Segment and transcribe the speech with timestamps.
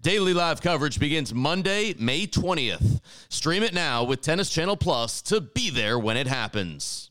[0.00, 3.00] Daily live coverage begins Monday, May 20th.
[3.28, 7.10] Stream it now with Tennis Channel Plus to be there when it happens.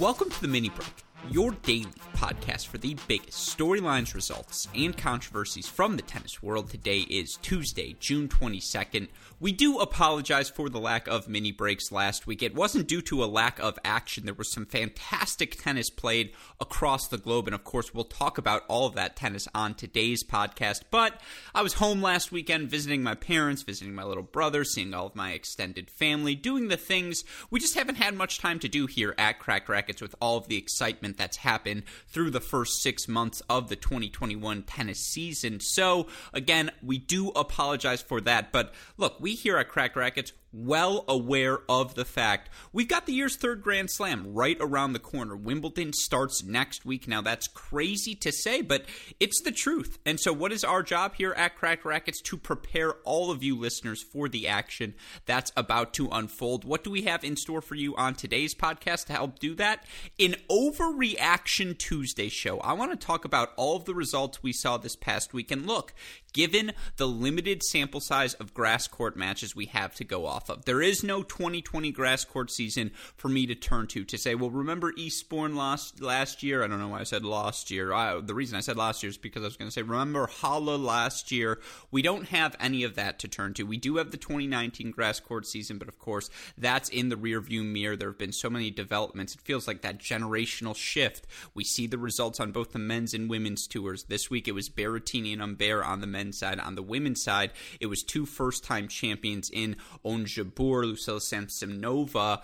[0.00, 0.88] Welcome to the mini break,
[1.30, 1.86] your daily
[2.16, 6.70] podcast for the biggest storylines, results, and controversies from the tennis world.
[6.70, 9.08] Today is Tuesday, June 22nd.
[9.38, 12.42] We do apologize for the lack of mini breaks last week.
[12.42, 14.24] It wasn't due to a lack of action.
[14.24, 18.64] There was some fantastic tennis played across the globe, and of course, we'll talk about
[18.66, 20.82] all of that tennis on today's podcast.
[20.90, 21.20] But
[21.54, 25.14] I was home last weekend visiting my parents, visiting my little brother, seeing all of
[25.14, 29.14] my extended family, doing the things we just haven't had much time to do here
[29.18, 33.42] at Cracked Racquets with all of the excitement that's happened through the first six months
[33.48, 35.60] of the 2021 tennis season.
[35.60, 38.52] So, again, we do apologize for that.
[38.52, 43.12] But look, we here at Crack Racquets well aware of the fact we've got the
[43.12, 45.36] year's third Grand Slam right around the corner.
[45.36, 47.06] Wimbledon starts next week.
[47.06, 48.84] Now, that's crazy to say, but
[49.20, 49.98] it's the truth.
[50.06, 52.22] And so, what is our job here at Cracked Racquets?
[52.22, 54.94] To prepare all of you listeners for the action
[55.26, 56.64] that's about to unfold.
[56.64, 59.84] What do we have in store for you on today's podcast to help do that?
[60.18, 64.76] In Overreaction Tuesday show, I want to talk about all of the results we saw
[64.76, 65.50] this past week.
[65.50, 65.94] And look,
[66.36, 70.66] given the limited sample size of grass court matches we have to go off of.
[70.66, 74.50] There is no 2020 grass court season for me to turn to to say, well,
[74.50, 76.62] remember Eastbourne lost last year?
[76.62, 77.90] I don't know why I said last year.
[77.90, 80.26] I, the reason I said last year is because I was going to say, remember
[80.26, 81.58] Halle last year?
[81.90, 83.62] We don't have any of that to turn to.
[83.62, 87.64] We do have the 2019 grass court season, but of course, that's in the rearview
[87.64, 87.96] mirror.
[87.96, 89.34] There have been so many developments.
[89.34, 91.26] It feels like that generational shift.
[91.54, 94.04] We see the results on both the men's and women's tours.
[94.04, 96.60] This week it was Berrettini and Humbert on the men's men's side.
[96.60, 102.42] On the women's side, it was two first time champions in Ons Jabeur, Liudmila Samsonova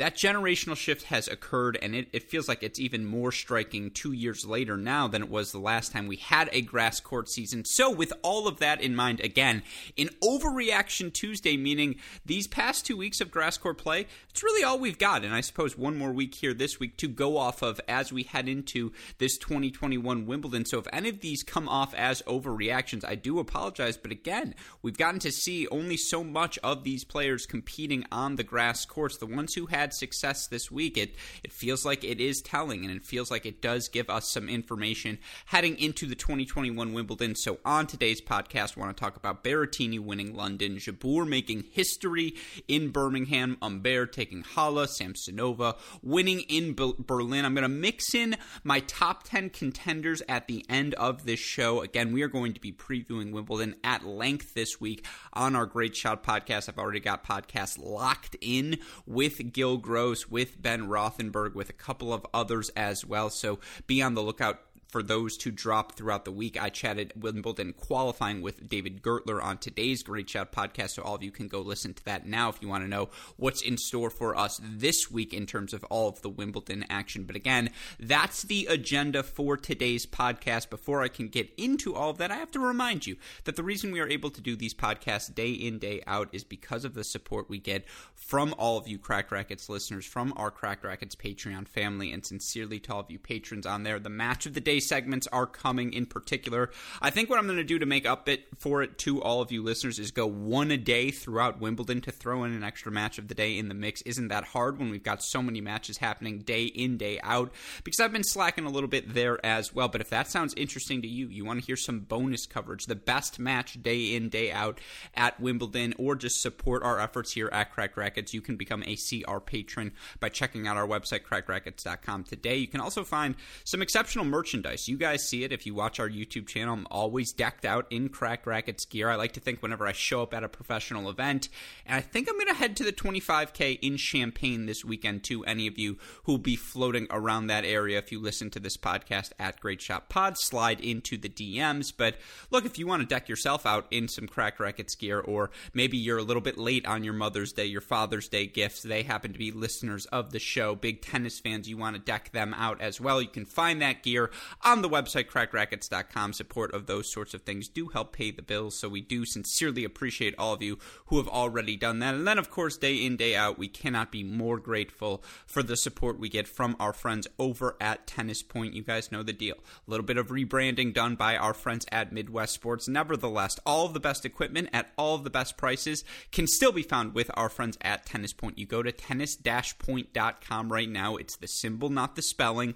[0.00, 4.12] that generational shift has occurred, and it, it, feels like it's even more striking two
[4.12, 7.66] years later now than it was the last time we had a grass court season.
[7.66, 9.62] So, with all of that in mind, again,
[9.98, 14.78] in Overreaction Tuesday, meaning these past two weeks of grass court play, it's really all
[14.78, 15.22] we've got.
[15.22, 18.22] And I suppose one more week here this week to go off of as we
[18.22, 20.64] head into this 2021 Wimbledon.
[20.64, 23.98] So, if any of these come off as overreactions, I do apologize.
[23.98, 28.44] But again, we've gotten to see only so much of these players competing on the
[28.44, 29.18] grass courts.
[29.18, 32.84] The ones who had had success this week, it it feels like it is telling,
[32.84, 37.34] and it feels like it does give us some information heading into the 2021 Wimbledon.
[37.34, 42.34] So on today's podcast, I want to talk about Berrettini winning London, Jabeur making history
[42.68, 47.44] in Birmingham, Humbert taking Halle, Samsonova winning in Berlin.
[47.44, 51.80] I'm going to mix in my top 10 contenders at the end of this show.
[51.80, 55.96] Again, we are going to be previewing Wimbledon at length this week on our Great
[55.96, 56.68] Shot podcast.
[56.68, 62.12] I've already got podcasts locked in with Gil Gross, with Ben Rothenberg, with a couple
[62.12, 63.30] of others as well.
[63.30, 66.60] So be on the lookout for those to drop throughout the week.
[66.60, 71.22] I chatted Wimbledon qualifying with David Gertler on today's Great Shot podcast, so all of
[71.22, 74.10] you can go listen to that now if you want to know what's in store
[74.10, 77.24] for us this week in terms of all of the Wimbledon action.
[77.24, 80.70] But again, that's the agenda for today's podcast.
[80.70, 83.62] Before I can get into all of that, I have to remind you that the
[83.62, 86.94] reason we are able to do these podcasts day in, day out is because of
[86.94, 87.84] the support we get
[88.14, 92.80] from all of you Cracked Racquets listeners, from our Cracked Racquets Patreon family, and sincerely
[92.80, 93.98] to all of you patrons on there.
[93.98, 96.70] The match of the day segments are coming in particular.
[97.00, 99.40] I think what I'm going to do to make up it for it to all
[99.40, 102.90] of you listeners is go one a day throughout Wimbledon to throw in an extra
[102.90, 104.02] match of the day in the mix.
[104.02, 107.52] Isn't that hard when we've got so many matches happening day in, day out?
[107.84, 109.88] Because I've been slacking a little bit there as well.
[109.88, 112.94] But if that sounds interesting to you, you want to hear some bonus coverage, the
[112.94, 114.80] best match day in, day out
[115.14, 118.96] at Wimbledon, or just support our efforts here at Cracked Racquets, you can become a
[118.96, 122.56] CR patron by checking out our website, crackedracquets.com today.
[122.56, 123.34] You can also find
[123.64, 124.88] some exceptional merchandise merchandise.
[124.88, 126.74] You guys see it if you watch our YouTube channel.
[126.74, 129.08] I'm always decked out in Cracked Racquets gear.
[129.10, 131.48] I like to think whenever I show up at a professional event,
[131.86, 135.44] and I think I'm going to head to the 25K in Champaign this weekend too.
[135.44, 138.76] Any of you who will be floating around that area, if you listen to this
[138.76, 141.92] podcast at Great Shot Pod, slide into the DMs.
[141.96, 142.16] But
[142.50, 145.96] look, if you want to deck yourself out in some Cracked Racquets gear, or maybe
[145.96, 149.32] you're a little bit late on your Mother's Day, your Father's Day gifts, they happen
[149.32, 152.80] to be listeners of the show, big tennis fans, you want to deck them out
[152.80, 153.20] as well.
[153.20, 154.30] You can find that gear
[154.62, 156.32] on the website, crackedracquets.com.
[156.32, 159.84] Support of those sorts of things do help pay the bills, so we do sincerely
[159.84, 162.14] appreciate all of you who have already done that.
[162.14, 165.76] And then, of course, day in, day out, we cannot be more grateful for the
[165.76, 168.74] support we get from our friends over at Tennis Point.
[168.74, 169.56] You guys know the deal.
[169.56, 172.88] A little bit of rebranding done by our friends at Midwest Sports.
[172.88, 176.82] Nevertheless, all of the best equipment at all of the best prices can still be
[176.82, 178.58] found with our friends at Tennis Point.
[178.58, 181.16] You go to tennis-point.com right now.
[181.16, 182.74] It's the symbol, not the spelling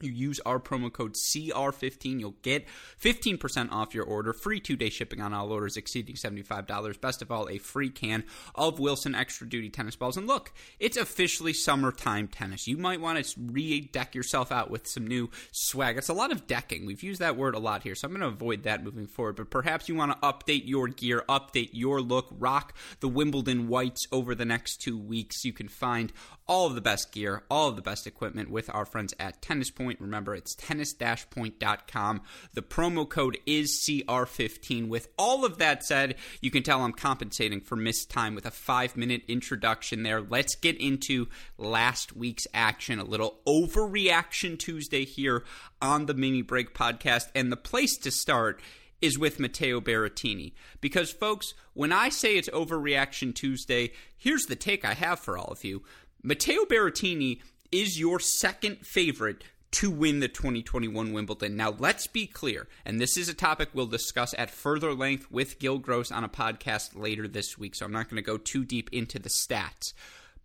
[0.00, 2.66] you use our promo code CR15, you'll get
[3.00, 7.00] 15% off your order, free two day shipping on all orders exceeding $75.
[7.00, 10.16] Best of all, a free can of Wilson Extra Duty tennis balls.
[10.16, 12.66] And look, it's officially summertime tennis.
[12.66, 15.96] You might want to re deck yourself out with some new swag.
[15.96, 16.86] It's a lot of decking.
[16.86, 19.36] We've used that word a lot here, so I'm going to avoid that moving forward.
[19.36, 24.06] But perhaps you want to update your gear, update your look, rock the Wimbledon whites
[24.12, 25.44] over the next two weeks.
[25.44, 26.12] You can find
[26.48, 29.70] all of the best gear, all of the best equipment with our friends at Tennis
[29.70, 30.00] Point.
[30.00, 32.22] Remember, it's tennis-point.com.
[32.54, 34.88] The promo code is CR15.
[34.88, 38.50] With all of that said, you can tell I'm compensating for missed time with a
[38.50, 40.20] five minute introduction there.
[40.20, 41.26] Let's get into
[41.58, 42.98] last week's action.
[42.98, 45.44] A little overreaction Tuesday here
[45.82, 47.28] on the Mini Break podcast.
[47.34, 48.60] And the place to start
[49.00, 50.52] is with Matteo Berrettini.
[50.80, 55.48] Because, folks, when I say it's Overreaction Tuesday, here's the take I have for all
[55.48, 55.82] of you.
[56.22, 57.40] Matteo Berrettini
[57.70, 61.56] is your second favorite to win the 2021 Wimbledon.
[61.56, 65.58] Now, let's be clear, and this is a topic we'll discuss at further length with
[65.58, 68.64] Gil Gross on a podcast later this week, so I'm not going to go too
[68.64, 69.92] deep into the stats.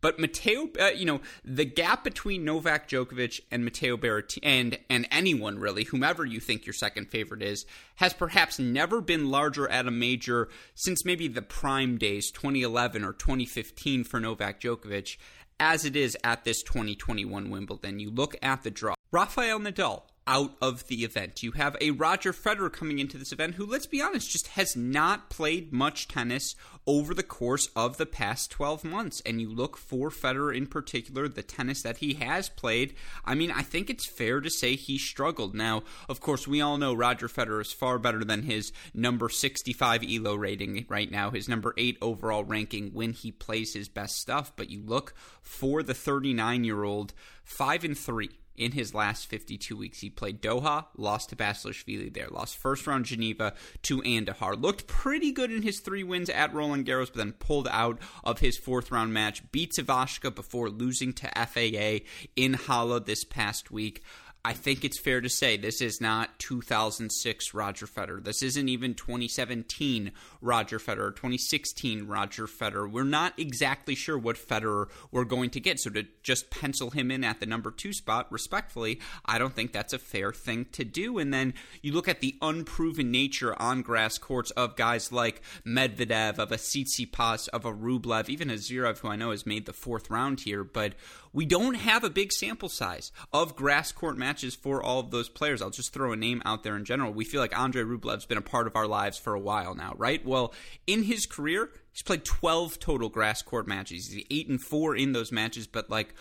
[0.01, 5.07] But Matteo, uh, you know, the gap between Novak Djokovic and Matteo Berrettini, and and
[5.12, 9.88] anyone really, whomever you think your second favorite is, has perhaps never been larger at
[9.88, 15.18] a major since maybe the prime days, 2011 or 2015 for Novak Djokovic
[15.61, 17.99] as it is at this 2021 Wimbledon.
[17.99, 18.95] You look at the draw.
[19.11, 21.44] Rafael Nadal out of the event.
[21.44, 24.75] You have a Roger Federer coming into this event who, let's be honest, just has
[24.75, 29.21] not played much tennis over the course of the past 12 months.
[29.25, 32.94] And you look for Federer in particular, the tennis that he has played.
[33.25, 35.56] I mean, I think it's fair to say he struggled.
[35.56, 40.03] Now, of course, we all know Roger Federer is far better than his number 65
[40.03, 44.53] ELO rating right now, his number 8 overall ranking when he plays his best stuff.
[44.56, 47.13] But you look for the 39 year old,
[47.44, 48.29] 5 and 3
[48.61, 50.01] in his last 52 weeks.
[50.01, 54.61] He played Doha, lost to Basilashvili there, lost first round Geneva to Andujar.
[54.61, 58.37] Looked pretty good in his three wins at Roland Garros, but then pulled out of
[58.37, 59.51] his fourth round match.
[59.51, 62.05] Beat Ivashka before losing to FAA
[62.35, 64.03] in Halle this past week.
[64.43, 68.23] I think it's fair to say this is not 2006 Roger Federer.
[68.23, 70.11] This isn't even 2017
[70.41, 72.89] Roger Federer, 2016 Roger Federer.
[72.89, 75.79] We're not exactly sure what Federer we're going to get.
[75.79, 79.73] So to just pencil him in at the number two spot, respectfully, I don't think
[79.73, 81.19] that's a fair thing to do.
[81.19, 81.53] And then
[81.83, 86.57] you look at the unproven nature on grass courts of guys like Medvedev, of a
[86.57, 90.39] Tsitsipas, of a Rublev, even a Zverev, who I know has made the fourth round
[90.39, 90.95] here, but
[91.33, 95.30] we don't have a big sample size of grass court matches for all of those
[95.30, 95.62] players.
[95.62, 97.13] I'll just throw a name out there in general.
[97.13, 99.94] We feel like Andre Rublev's been a part of our lives for a while now,
[99.98, 100.25] right?
[100.25, 100.54] Well,
[100.88, 104.12] in his career, he's played 12 total grass court matches.
[104.12, 106.13] He's 8 and 4 in those matches, but like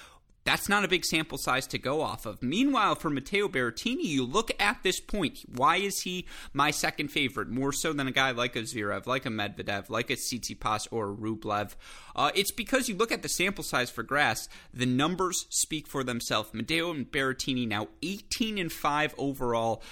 [0.45, 2.43] that's not a big sample size to go off of.
[2.43, 5.41] Meanwhile, for Matteo Berrettini, you look at this point.
[5.55, 7.49] Why is he my second favorite?
[7.49, 11.11] More so than a guy like a Zverev, like a Medvedev, like a Tsitsipas or
[11.11, 11.75] a Rublev.
[12.17, 14.49] Uh, it's because you look at the sample size for grass.
[14.73, 16.55] The numbers speak for themselves.
[16.55, 19.83] Matteo and Berrettini now 18 and 5 overall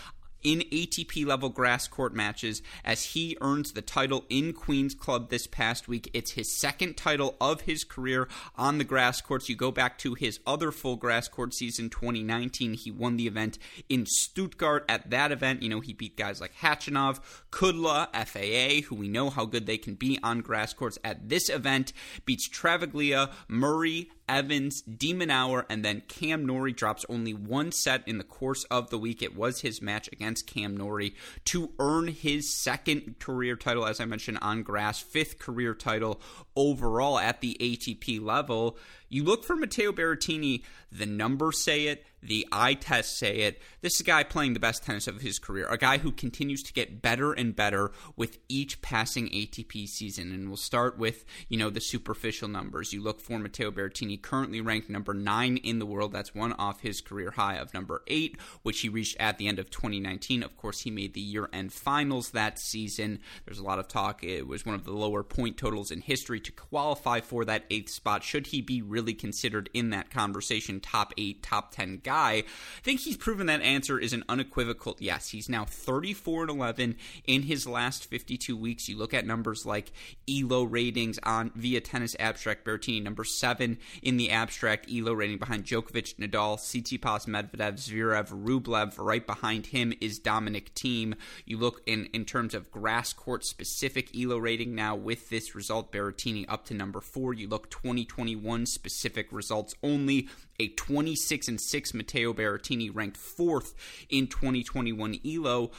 [0.42, 5.46] in ATP level grass court matches as he earns the title in Queen's Club this
[5.46, 6.10] past week.
[6.12, 9.48] It's his second title of his career on the grass courts.
[9.48, 12.74] You go back to his other full grass court season 2019.
[12.74, 14.84] He won the event in Stuttgart.
[14.88, 19.30] At that event, you know, he beat guys like Khachanov, Kudla, FAA, who we know
[19.30, 20.98] how good they can be on grass courts.
[21.04, 21.92] At this event,
[22.24, 28.18] beats Travaglia, Murray, Evans, de Minaur, and then Cam Norrie drops only one set in
[28.18, 29.22] the course of the week.
[29.22, 31.14] It was his match against Cam Norrie
[31.46, 36.20] to earn his second career title, as I mentioned, on grass, fifth career title
[36.54, 38.76] overall at the ATP level.
[39.08, 43.60] You look for Matteo Berrettini, the numbers say it, the eye tests say it.
[43.80, 46.62] This is a guy playing the best tennis of his career, a guy who continues
[46.64, 50.32] to get better and better with each passing ATP season.
[50.32, 52.92] And we'll start with, you know, the superficial numbers.
[52.92, 56.12] You look for Matteo Berrettini, currently ranked number nine in the world.
[56.12, 59.58] That's one off his career high of number eight, which he reached at the end
[59.58, 60.42] of 2019.
[60.42, 63.20] Of course, he made the year end finals that season.
[63.44, 64.24] There's a lot of talk.
[64.24, 67.90] It was one of the lower point totals in history to qualify for that eighth
[67.90, 68.24] spot.
[68.24, 72.32] Should he be really considered in that conversation, top eight, top 10 guy.
[72.32, 72.44] I
[72.82, 75.28] think he's proven that answer is an unequivocal yes.
[75.28, 76.96] He's now 34 and 11
[77.26, 78.88] in his last 52 weeks.
[78.88, 79.92] You look at numbers like
[80.26, 85.64] ELO ratings on via Tennis Abstract Berrettini, number seven in the abstract ELO rating behind
[85.64, 88.94] Djokovic, Nadal, Tsitsipas, Medvedev, Zverev, Rublev.
[88.96, 91.14] Right behind him is Dominic Thiem.
[91.44, 95.92] You look in in terms of grass court specific ELO rating now with this result,
[95.92, 97.34] Berrettini up to number four.
[97.34, 100.28] You look 2021 specific results only
[100.60, 103.74] a 26 and 6 Matteo Berrettini ranked fourth
[104.08, 105.70] in 2021 ELO.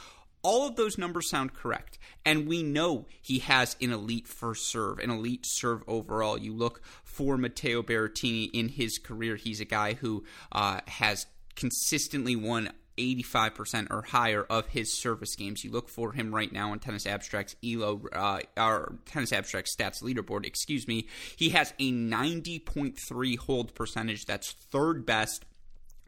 [0.42, 1.98] All of those numbers sound correct.
[2.24, 6.38] And we know he has an elite first serve, an elite serve overall.
[6.38, 12.36] You look for Matteo Berrettini in his career, he's a guy who uh, has consistently
[12.36, 15.64] won 85% or higher of his service games.
[15.64, 20.02] You look for him right now on Tennis Abstract's ELO, uh, or Tennis Abstract stats
[20.02, 21.08] leaderboard, excuse me.
[21.36, 24.26] He has a 90.3 hold percentage.
[24.26, 25.44] That's third best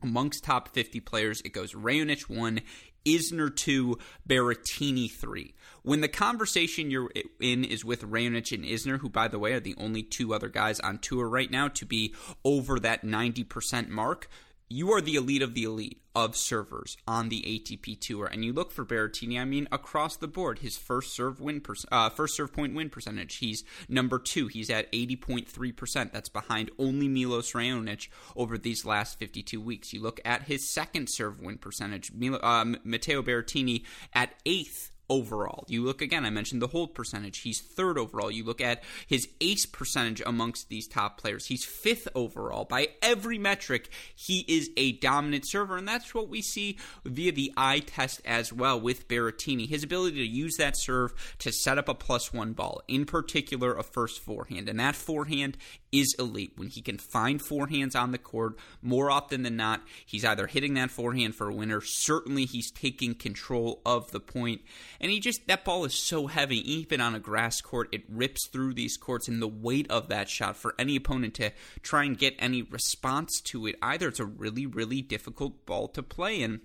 [0.02, 1.40] amongst top 50 players.
[1.42, 2.60] It goes Raonic 1,
[3.04, 5.54] Isner 2, Berrettini 3.
[5.82, 9.60] When the conversation you're in is with Raonic and Isner, who, by the way, are
[9.60, 14.28] the only two other guys on tour right now to be over that 90% mark,
[14.72, 18.52] you are the elite of the elite of servers on the ATP Tour, and you
[18.52, 19.40] look for Berrettini.
[19.40, 22.90] I mean, across the board, his first serve win, per, uh, first serve point win
[22.90, 23.36] percentage.
[23.36, 24.48] He's number two.
[24.48, 26.12] He's at eighty point three percent.
[26.12, 29.92] That's behind only Milos Raonic over these last fifty two weeks.
[29.92, 32.12] You look at his second serve win percentage.
[32.12, 35.64] Milo, uh, Matteo Berrettini at eighth overall.
[35.68, 37.40] You look again, I mentioned the hold percentage.
[37.40, 38.30] He's third overall.
[38.30, 41.46] You look at his ace percentage amongst these top players.
[41.46, 42.64] He's fifth overall.
[42.64, 47.52] By every metric, he is a dominant server, and that's what we see via the
[47.56, 49.68] eye test as well with Berrettini.
[49.68, 53.74] His ability to use that serve to set up a plus one ball, in particular
[53.74, 54.68] a first forehand.
[54.68, 55.56] And that forehand
[55.92, 56.52] is elite.
[56.56, 60.74] When he can find forehands on the court, more often than not, he's either hitting
[60.74, 61.80] that forehand for a winner.
[61.82, 64.62] Certainly, he's taking control of the point.
[65.02, 68.46] And he just, that ball is so heavy, even on a grass court, it rips
[68.46, 69.26] through these courts.
[69.26, 71.50] And the weight of that shot for any opponent to
[71.82, 76.02] try and get any response to it, either it's a really, really difficult ball to
[76.04, 76.40] play.
[76.42, 76.60] And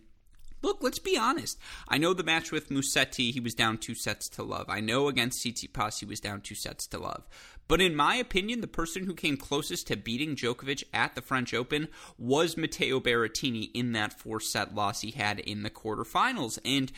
[0.61, 1.57] look, let's be honest.
[1.87, 4.67] I know the match with Musetti, he was down two sets to love.
[4.69, 7.27] I know against Tsitsipas, he was down two sets to love.
[7.67, 11.53] But in my opinion, the person who came closest to beating Djokovic at the French
[11.53, 16.59] Open was Matteo Berrettini in that four set loss he had in the quarterfinals.
[16.63, 16.91] And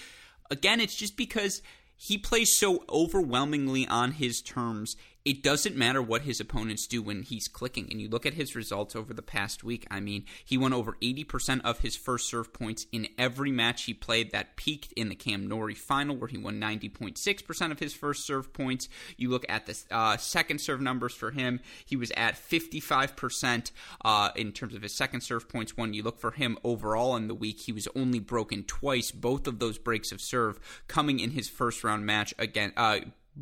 [0.50, 1.62] again, it's just because
[1.96, 4.96] he plays so overwhelmingly on his terms
[5.26, 7.88] it doesn't matter what his opponents do when he's clicking.
[7.92, 9.86] And you look at his results over the past week.
[9.92, 13.94] I mean, he won over 80% of his first serve points in every match he
[13.94, 18.26] played that peaked in the Cam Norrie final, where he won 90.6% of his first
[18.26, 18.88] serve points.
[19.18, 23.72] You look at the uh, second serve numbers for him, he was at 55%
[24.06, 25.94] uh, in terms of his second serve points won.
[25.94, 29.60] You look for him overall in the week, he was only broken twice, both of
[29.60, 32.72] those breaks of serve coming in his first round match again.
[32.78, 33.00] Uh,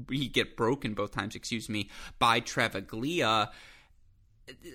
[0.10, 1.90] he get broken both times, excuse me,
[2.20, 3.50] by Travaglia.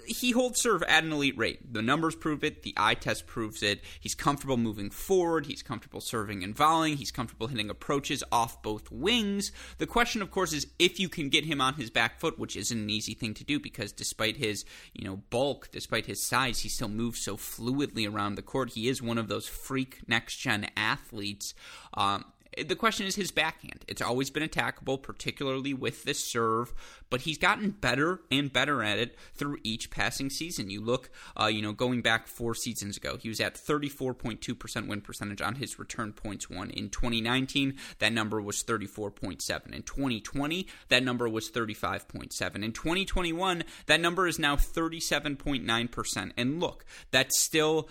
[0.07, 1.73] He holds serve at an elite rate.
[1.73, 2.62] The numbers prove it.
[2.62, 3.81] The eye test proves it.
[4.00, 5.47] He's comfortable moving forward.
[5.47, 6.99] He's comfortable serving and volleying.
[6.99, 9.50] He's comfortable hitting approaches off both wings.
[9.78, 12.54] The question, of course, is if you can get him on his back foot, which
[12.54, 16.59] isn't an easy thing to do because despite his, you know, bulk, despite his size,
[16.59, 18.73] he still moves so fluidly around the court.
[18.73, 21.54] He is one of those freak next gen athletes.
[21.95, 23.85] Um, the question is his backhand.
[23.88, 26.73] It's always been attackable, particularly with the serve,
[27.11, 30.71] but he's gotten better and better at it through each passing season.
[30.71, 35.00] You look, uh, you know, going back four seasons ago, he was at 34.2% win
[35.00, 36.71] percentage on his return points won.
[36.71, 39.73] In 2019, that number was 34.7.
[39.73, 42.62] In 2020, that number was 35.7.
[42.62, 46.32] In 2021, that number is now 37.9%.
[46.37, 47.88] And look, that's still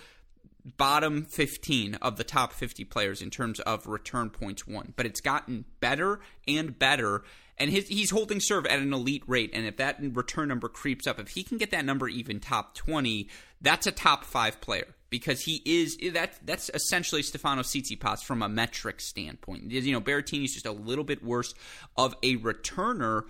[0.65, 4.94] bottom 15 of the top 50 players in terms of return points won.
[4.96, 7.24] But it's gotten better and better.
[7.58, 9.51] And his, he's holding serve at an elite rate.
[9.53, 12.75] And if that return number creeps up, if he can get that number even top
[12.75, 13.27] 20,
[13.62, 18.50] that's a top five player because he is that that's essentially Stefano Tsitsipas from a
[18.50, 19.70] metric standpoint.
[19.70, 21.53] You know, Berrettini's just a little bit worse
[21.98, 23.25] of a returner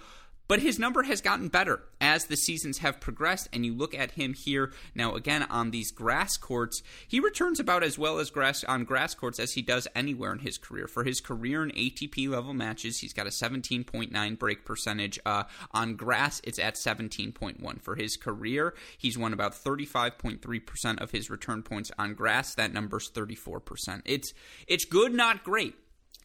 [0.51, 3.47] but his number has gotten better as the seasons have progressed.
[3.53, 7.83] And you look at him here now again on these grass courts, he returns about
[7.83, 10.89] as well as grass on grass courts as he does anywhere in his career.
[10.89, 15.17] For his career in ATP level matches, he's got a 17.9 break percentage.
[15.25, 17.81] Uh, on grass, it's at 17.1.
[17.81, 22.55] For his career, he's won about 35.3% of his return points on grass.
[22.55, 24.01] That number's 34%.
[24.03, 24.33] It's
[24.67, 25.75] it's good, not great.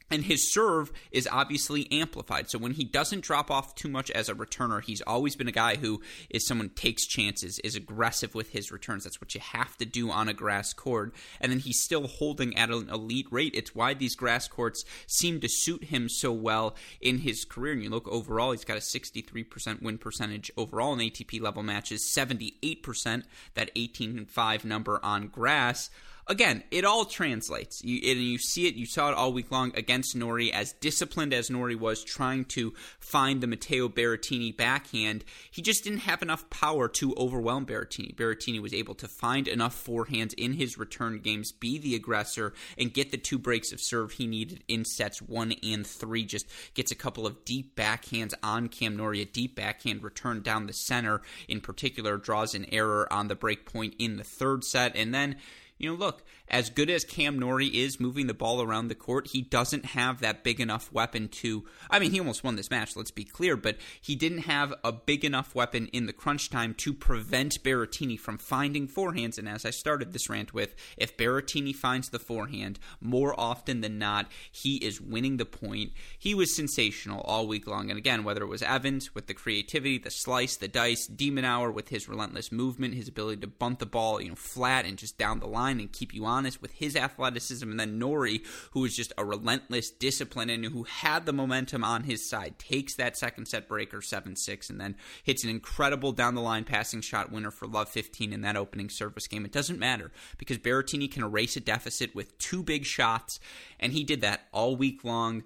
[0.09, 2.49] And his serve is obviously amplified.
[2.49, 5.53] So when he doesn't drop off too much as a returner, he's always been a
[5.53, 9.03] guy who is someone takes chances, is aggressive with his returns.
[9.03, 11.13] That's what you have to do on a grass court.
[11.41, 13.55] And then he's still holding at an elite rate.
[13.57, 17.73] It's why these grass courts seem to suit him so well in his career.
[17.73, 22.15] And you look overall, he's got a 63% win percentage overall in ATP level matches,
[22.17, 25.91] 78%, that 18 5 number on grass
[26.26, 27.83] again, it all translates.
[27.85, 31.33] You, and you see it, you saw it all week long against Norrie, as disciplined
[31.33, 35.25] as Norrie was trying to find the Matteo Berrettini backhand.
[35.50, 38.14] He just didn't have enough power to overwhelm Berrettini.
[38.14, 42.92] Berrettini was able to find enough forehands in his return games, be the aggressor, and
[42.92, 46.25] get the two breaks of serve he needed in sets one and three.
[46.25, 50.66] Just gets a couple of deep backhands on Cam Norrie, a deep backhand return down
[50.66, 54.97] the center in particular, draws an error on the break point in the third set,
[54.97, 55.37] and then
[55.78, 59.29] you know, look, as good as Cam Norrie is moving the ball around the court,
[59.29, 61.65] he doesn't have that big enough weapon to.
[61.91, 64.93] I mean, he almost won this match, let's be clear, but he didn't have a
[64.93, 69.38] big enough weapon in the crunch time to prevent Berrettini from finding forehands.
[69.38, 73.99] And as I started this rant with, if Berrettini finds the forehand, more often than
[73.99, 75.93] not, he is winning the point.
[76.19, 77.91] He was sensational all week long.
[77.91, 81.73] And again, whether it was Evans with the creativity, the slice, the dice, de Minaur
[81.73, 85.19] with his relentless movement, his ability to bunt the ball, you know, flat and just
[85.19, 88.85] down the line and keep you on honest with his athleticism, and then Norrie, who
[88.85, 93.16] is just a relentless discipline and who had the momentum on his side, takes that
[93.16, 97.33] second set breaker 7 6 and then hits an incredible down the line passing shot
[97.33, 99.45] winner for Love 15 in that opening service game.
[99.45, 103.40] It doesn't matter because Berrettini can erase a deficit with two big shots,
[103.81, 105.45] and he did that all week long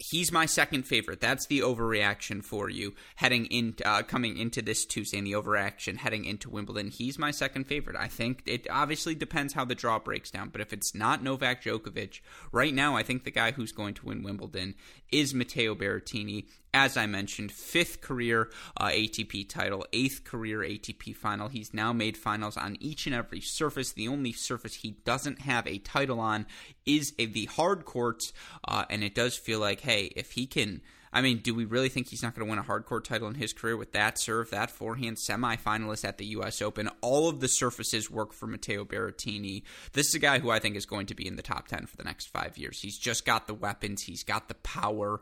[0.00, 1.20] he's my second favorite.
[1.20, 5.98] That's the overreaction for you heading in, uh, coming into this Tuesday, and the overreaction
[5.98, 6.88] heading into Wimbledon.
[6.88, 7.96] He's my second favorite.
[7.96, 11.62] I think it obviously depends how the draw breaks down, but if it's not Novak
[11.62, 14.74] Djokovic right now, I think the guy who's going to win Wimbledon
[15.12, 16.46] is Matteo Berrettini.
[16.72, 21.48] As I mentioned, fifth career uh, ATP title, eighth career ATP final.
[21.48, 23.92] He's now made finals on each and every surface.
[23.92, 26.46] The only surface he doesn't have a title on
[26.86, 28.32] is a, the hard courts,
[28.66, 30.80] uh, and it does feel like, hey, if he can.
[31.12, 33.26] I mean, do we really think he's not going to win a hard court title
[33.26, 36.62] in his career with that serve, that forehand semifinalist at the U.S.
[36.62, 36.88] Open?
[37.00, 39.64] All of the surfaces work for Matteo Berrettini.
[39.92, 41.86] This is a guy who I think is going to be in the top 10
[41.86, 42.80] for the next five years.
[42.80, 45.20] He's just got the weapons, he's got the power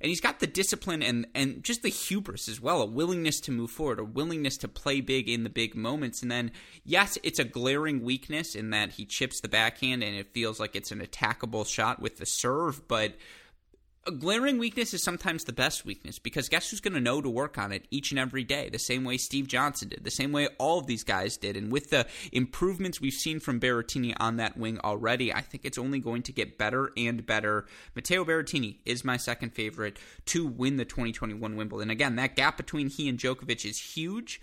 [0.00, 3.52] and he's got the discipline and and just the hubris as well, a willingness to
[3.52, 6.22] move forward, a willingness to play big in the big moments.
[6.22, 6.52] And then,
[6.84, 10.76] yes, it's a glaring weakness in that he chips the backhand and it feels like
[10.76, 13.14] it's an attackable shot with the serve, but
[14.08, 17.28] a glaring weakness is sometimes the best weakness because guess who's going to know to
[17.28, 18.70] work on it each and every day?
[18.70, 21.58] The same way Steve Johnson did, the same way all of these guys did.
[21.58, 25.76] And with the improvements we've seen from Berrettini on that wing already, I think it's
[25.76, 27.66] only going to get better and better.
[27.94, 31.82] Matteo Berrettini is my second favorite to win the 2021 Wimbledon.
[31.82, 34.40] And again, that gap between he and Djokovic is huge,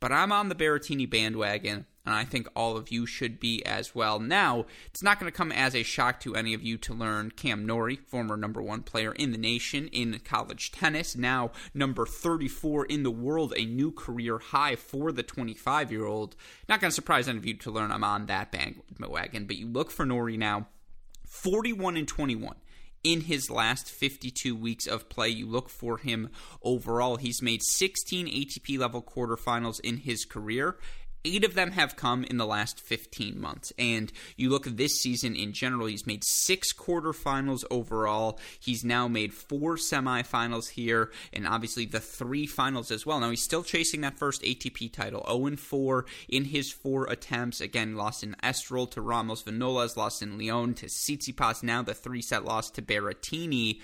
[0.00, 3.94] but I'm on the Berrettini bandwagon and I think all of you should be as
[3.94, 4.18] well.
[4.18, 7.30] Now, it's not going to come as a shock to any of you to learn
[7.30, 12.86] Cam Norrie, former number one player in the nation in college tennis, now number 34
[12.86, 16.36] in the world, a new career high for the 25 year old.
[16.68, 19.66] Not going to surprise any of you to learn I'm on that bandwagon, but you
[19.66, 20.68] look for Norrie now,
[21.26, 22.56] 41 and 21
[23.02, 25.28] in his last 52 weeks of play.
[25.28, 26.30] You look for him
[26.62, 27.16] overall.
[27.16, 30.76] He's made 16 ATP level quarterfinals in his career
[31.24, 33.72] Eight of them have come in the last 15 months.
[33.78, 38.38] And you look at this season in general, he's made six quarterfinals overall.
[38.58, 43.20] He's now made four semifinals here, and obviously the three finals as well.
[43.20, 47.60] Now, he's still chasing that first ATP title 0 4 in his four attempts.
[47.60, 52.22] Again, lost in Estoril to Ramos Vinolas, lost in Lyon to Tsitsipas, now the three
[52.22, 53.80] set loss to Berrettini.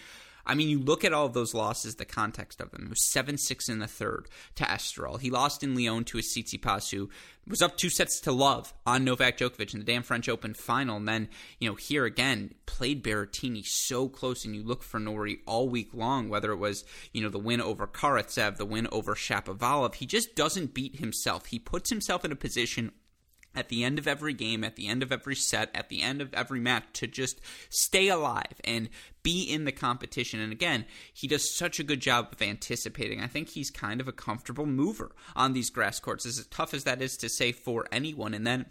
[0.46, 2.84] I mean, you look at all of those losses, the context of them.
[2.84, 5.20] It was 7 6 in the third to Estoril.
[5.20, 7.10] He lost in Lyon to a Tsitsipas, who
[7.48, 10.96] was up two sets to love on Novak Djokovic in the damn French Open final.
[10.96, 11.28] And then,
[11.58, 15.90] you know, here again, played Berrettini so close, and you look for Norrie all week
[15.92, 19.96] long, whether it was, you know, the win over Karatsev, the win over Shapovalov.
[19.96, 21.46] He just doesn't beat himself.
[21.46, 22.92] He puts himself in a position
[23.56, 26.20] at the end of every game, at the end of every set, at the end
[26.20, 27.40] of every match to just
[27.70, 28.88] stay alive and
[29.22, 30.38] be in the competition.
[30.38, 33.20] And again, he does such a good job of anticipating.
[33.20, 36.84] I think he's kind of a comfortable mover on these grass courts, as tough as
[36.84, 38.34] that is to say for anyone.
[38.34, 38.66] And then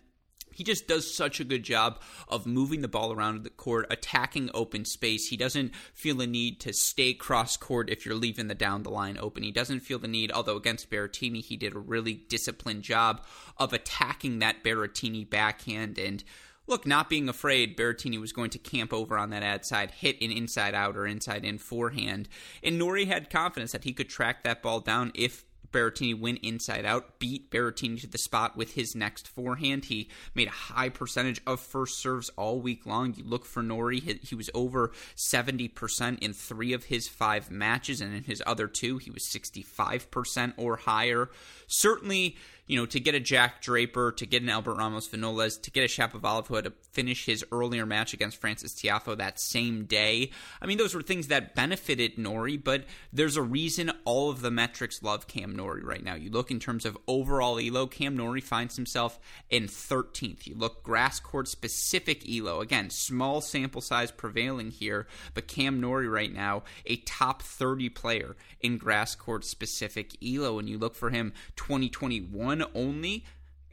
[0.55, 4.49] he just does such a good job of moving the ball around the court, attacking
[4.53, 5.27] open space.
[5.27, 8.89] He doesn't feel the need to stay cross court if you're leaving the down the
[8.89, 9.43] line open.
[9.43, 13.21] He doesn't feel the need, although against Berrettini, he did a really disciplined job
[13.57, 16.23] of attacking that Berrettini backhand and
[16.67, 20.21] look, not being afraid, Berrettini was going to camp over on that ad side, hit
[20.21, 22.27] an inside out or inside in forehand.
[22.63, 26.85] And Norrie had confidence that he could track that ball down if Berrettini went inside
[26.85, 29.85] out, beat Berrettini to the spot with his next forehand.
[29.85, 33.13] He made a high percentage of first serves all week long.
[33.17, 38.15] You look for Norrie, he was over 70% in three of his five matches, and
[38.15, 41.29] in his other two, he was 65% or higher.
[41.67, 45.71] Certainly, you know, to get a Jack Draper, to get an Albert Ramos Vinolas, to
[45.71, 49.86] get a Shapovalov who had to finish his earlier match against Francis Tiafoe that same
[49.86, 50.32] day.
[50.62, 54.49] I mean, those were things that benefited Norrie, but there's a reason all of the
[54.49, 56.15] metrics love Cam Norrie right now.
[56.15, 60.47] You look in terms of overall ELO, Cam Norrie finds himself in 13th.
[60.47, 66.08] You look grass court specific ELO, again, small sample size prevailing here, but Cam Norrie
[66.08, 71.12] right now, a top 30 player in grass court specific ELO, and you look for
[71.12, 73.25] him 2021 only.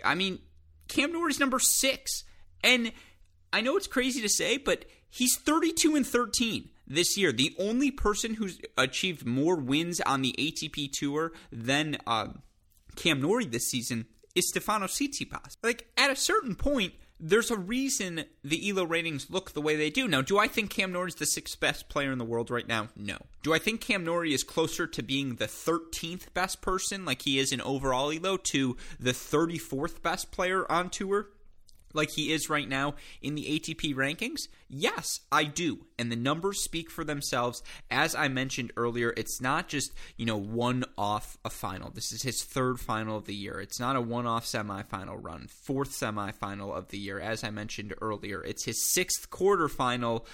[0.05, 0.41] I mean,
[0.89, 2.25] Cam Norrie's number six.
[2.63, 2.93] And
[3.53, 7.33] I know it's crazy to say, but he's 32 and 13 this year.
[7.33, 12.29] The only person who's achieved more wins on the ATP Tour than uh,
[12.97, 15.57] Cam Norrie this season is Stefano Tsitsipas.
[15.63, 19.91] Like, at a certain point, there's a reason the ELO ratings look the way they
[19.91, 20.09] do.
[20.09, 22.67] Now, do I think Cam Norrie is the sixth best player in the world right
[22.67, 22.89] now?
[22.97, 23.17] No.
[23.45, 27.39] Do I think Cam Norrie is closer to being the 13th best person, like he
[27.39, 31.29] is in overall ELO, to the 34th best player on tour?
[31.95, 34.49] Like he is right now in the ATP rankings?
[34.69, 35.87] Yes, I do.
[35.99, 37.63] And the numbers speak for themselves.
[37.91, 41.91] As I mentioned earlier, it's not just, you know, one off a final.
[41.91, 43.61] This is his third final of the year.
[43.61, 47.21] It's not a one off semifinal run, fourth semifinal of the year.
[47.21, 50.25] As I mentioned earlier, it's his sixth quarterfinal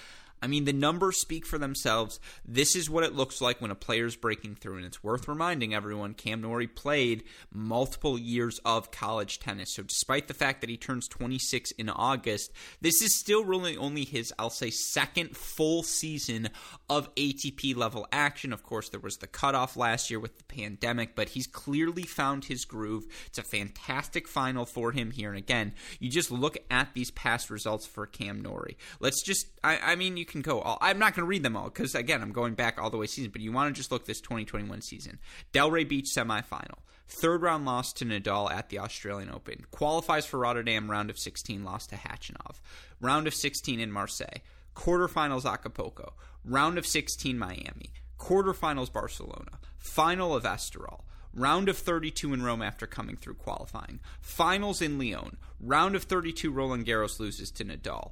[0.41, 2.19] I mean, the numbers speak for themselves.
[2.45, 4.77] This is what it looks like when a player's breaking through.
[4.77, 9.75] And it's worth reminding everyone Cam Norrie played multiple years of college tennis.
[9.75, 14.05] So, despite the fact that he turns 26 in August, this is still really only
[14.05, 16.49] his, I'll say, second full season
[16.89, 18.53] of ATP level action.
[18.53, 22.45] Of course, there was the cutoff last year with the pandemic, but he's clearly found
[22.45, 23.05] his groove.
[23.27, 25.29] It's a fantastic final for him here.
[25.29, 28.77] And again, you just look at these past results for Cam Norrie.
[28.99, 30.77] Let's just, I, I mean, you can go all.
[30.81, 33.07] I'm not going to read them all because again, I'm going back all the way
[33.07, 33.31] season.
[33.31, 35.19] But you want to just look this 2021 season:
[35.53, 40.89] Delray Beach semifinal, third round loss to Nadal at the Australian Open, qualifies for Rotterdam
[40.89, 42.61] round of 16, loss to Khachanov,
[43.01, 44.39] round of 16 in Marseille,
[44.75, 46.13] quarterfinals Acapulco,
[46.45, 51.01] round of 16 Miami, quarterfinals Barcelona, final of Estoril
[51.33, 56.51] round of 32 in Rome after coming through qualifying, finals in Lyon, round of 32
[56.51, 58.11] Roland Garros loses to Nadal,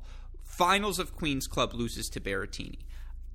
[0.58, 2.80] Finals of Queens Club loses to Berrettini.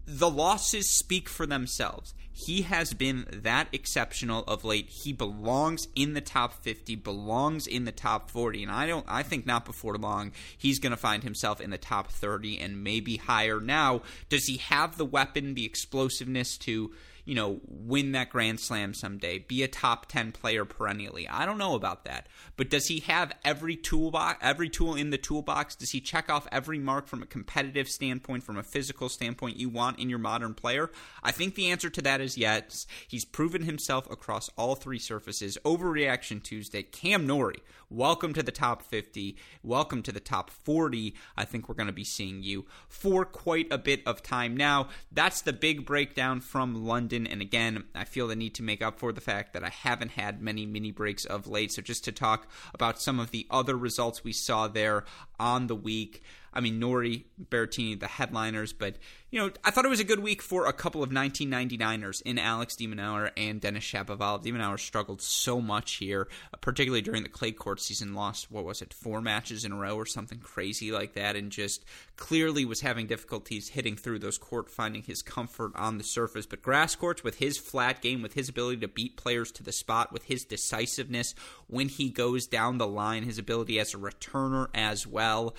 [0.04, 2.14] The losses speak for themselves.
[2.32, 4.88] He has been that exceptional of late.
[4.88, 9.22] He belongs in the top 50, belongs in the top 40, and I don't I
[9.22, 13.18] think not before long he's going to find himself in the top 30 and maybe
[13.18, 13.60] higher.
[13.60, 16.90] Now, does he have the weapon, the explosiveness to
[17.24, 21.28] you know, win that Grand Slam someday, be a top 10 player perennially.
[21.28, 22.26] I don't know about that.
[22.56, 25.76] But does he have every toolbox, every tool in the toolbox?
[25.76, 29.68] Does he check off every mark from a competitive standpoint, from a physical standpoint you
[29.68, 30.90] want in your modern player?
[31.22, 32.86] I think the answer to that is yes.
[33.06, 35.58] He's proven himself across all three surfaces.
[35.64, 39.36] Overreaction Tuesday, Cam Norrie, welcome to the top 50.
[39.62, 41.14] Welcome to the top 40.
[41.36, 44.88] I think we're going to be seeing you for quite a bit of time now.
[45.10, 47.26] That's the big breakdown from London.
[47.26, 50.12] And again, I feel the need to make up for the fact that I haven't
[50.12, 51.72] had many mini breaks of late.
[51.72, 55.04] So just to talk about some of the other results we saw there
[55.38, 56.22] on the week.
[56.52, 58.96] I mean, Norrie, Berrettini, the headliners, but
[59.32, 62.38] you know, I thought it was a good week for a couple of 1999ers in
[62.38, 64.42] Alex de Minaur and Denis Shapovalov.
[64.42, 68.12] de Minaur struggled so much here, uh, particularly during the clay court season.
[68.12, 71.50] Lost what was it, four matches in a row or something crazy like that, and
[71.50, 71.82] just
[72.16, 76.44] clearly was having difficulties hitting through those court, finding his comfort on the surface.
[76.44, 79.72] But grass courts, with his flat game, with his ability to beat players to the
[79.72, 81.34] spot, with his decisiveness
[81.68, 85.54] when he goes down the line, his ability as a returner as well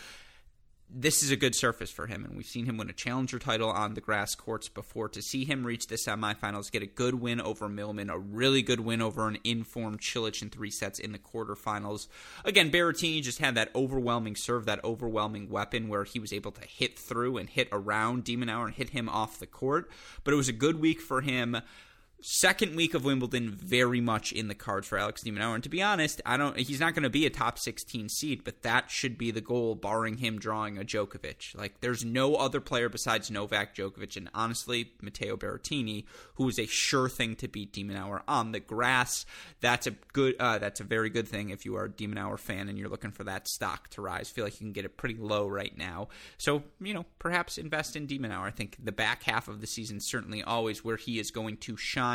[0.95, 3.69] this is a good surface for him, and we've seen him win a challenger title
[3.69, 5.10] on the grass courts before.
[5.10, 8.79] To see him reach the semifinals, get a good win over Millman, a really good
[8.79, 12.08] win over an informed Cilic in three sets in the quarterfinals.
[12.45, 16.65] Again, Berrettini just had that overwhelming serve, that overwhelming weapon where he was able to
[16.67, 19.89] hit through and hit around de Minaur and hit him off the court.
[20.23, 21.58] But it was a good week for him
[22.23, 25.55] second week of Wimbledon very much in the cards for Alex de Minaur.
[25.55, 26.57] And to be honest, I don't.
[26.57, 29.75] He's not going to be a top 16 seed, but that should be the goal,
[29.75, 31.55] barring him drawing a Djokovic.
[31.55, 36.05] Like, there's no other player besides Novak Djokovic, and honestly, Matteo Berrettini,
[36.36, 39.25] who is a sure thing to beat de Minaur on the grass.
[39.59, 40.36] That's a good.
[40.39, 42.89] Uh, that's a very good thing if you are a de Minaur fan and you're
[42.89, 44.29] looking for that stock to rise.
[44.29, 46.07] Feel like you can get it pretty low right now.
[46.38, 48.45] So you know, perhaps invest in de Minaur.
[48.45, 51.75] I think the back half of the season certainly always where he is going to
[51.75, 52.12] shine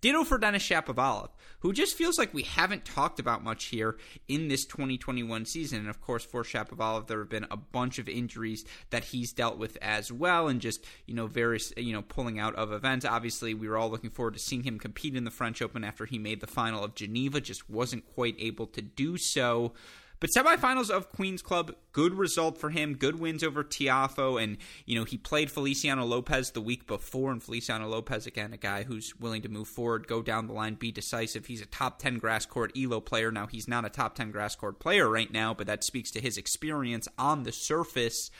[0.00, 3.96] Ditto for Denis Shapovalov, who just feels like we haven't talked about much here
[4.28, 5.80] in this 2021 season.
[5.80, 9.58] And of course, for Shapovalov, there have been a bunch of injuries that he's dealt
[9.58, 13.04] with as well, and just you know various you know pulling out of events.
[13.04, 16.06] Obviously, we were all looking forward to seeing him compete in the French Open after
[16.06, 19.72] he made the final of Geneva, just wasn't quite able to do so.
[20.20, 22.94] But semifinals of Queens Club, good result for him.
[22.96, 27.42] Good wins over Tiafoe, and you know he played Feliciano Lopez the week before, and
[27.42, 30.90] Feliciano Lopez again, a guy who's willing to move forward, go down the line, be
[30.90, 31.46] decisive.
[31.46, 33.30] He's a top ten grass court Elo player.
[33.30, 36.20] Now he's not a top ten grass court player right now, but that speaks to
[36.20, 38.30] his experience on the surface.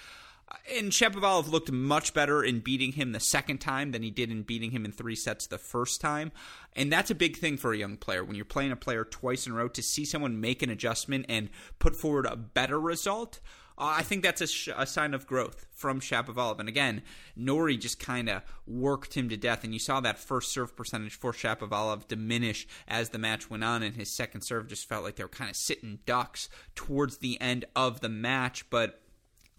[0.77, 4.43] And Shapovalov looked much better in beating him the second time than he did in
[4.43, 6.33] beating him in three sets the first time.
[6.75, 8.25] And that's a big thing for a young player.
[8.25, 11.27] When you're playing a player twice in a row, to see someone make an adjustment
[11.29, 13.41] and put forward a better result,
[13.79, 16.59] uh, I think that's a, sh- a, sign of growth from Shapovalov.
[16.59, 17.03] And again,
[17.37, 19.63] Norrie just kind of worked him to death.
[19.63, 23.85] And you saw that first serve percentage for Shapovalov diminish as the match went on.
[23.85, 27.41] And his second serve just felt like they were kind of sitting ducks towards the
[27.41, 28.69] end of the match.
[28.69, 29.01] But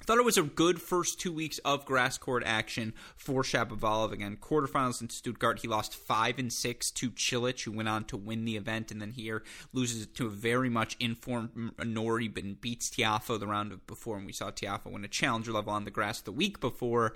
[0.04, 4.12] thought it was a good first two weeks of grass court action for Shapovalov.
[4.12, 8.18] Again, quarterfinals in Stuttgart, he lost five and six to Cilic, who went on to
[8.18, 12.90] win the event, and then here loses to a very much informed Norrie, but beats
[12.90, 16.22] Tiafoe the round before, and we saw Tiafoe win a challenger level on the grass
[16.22, 17.16] the week before.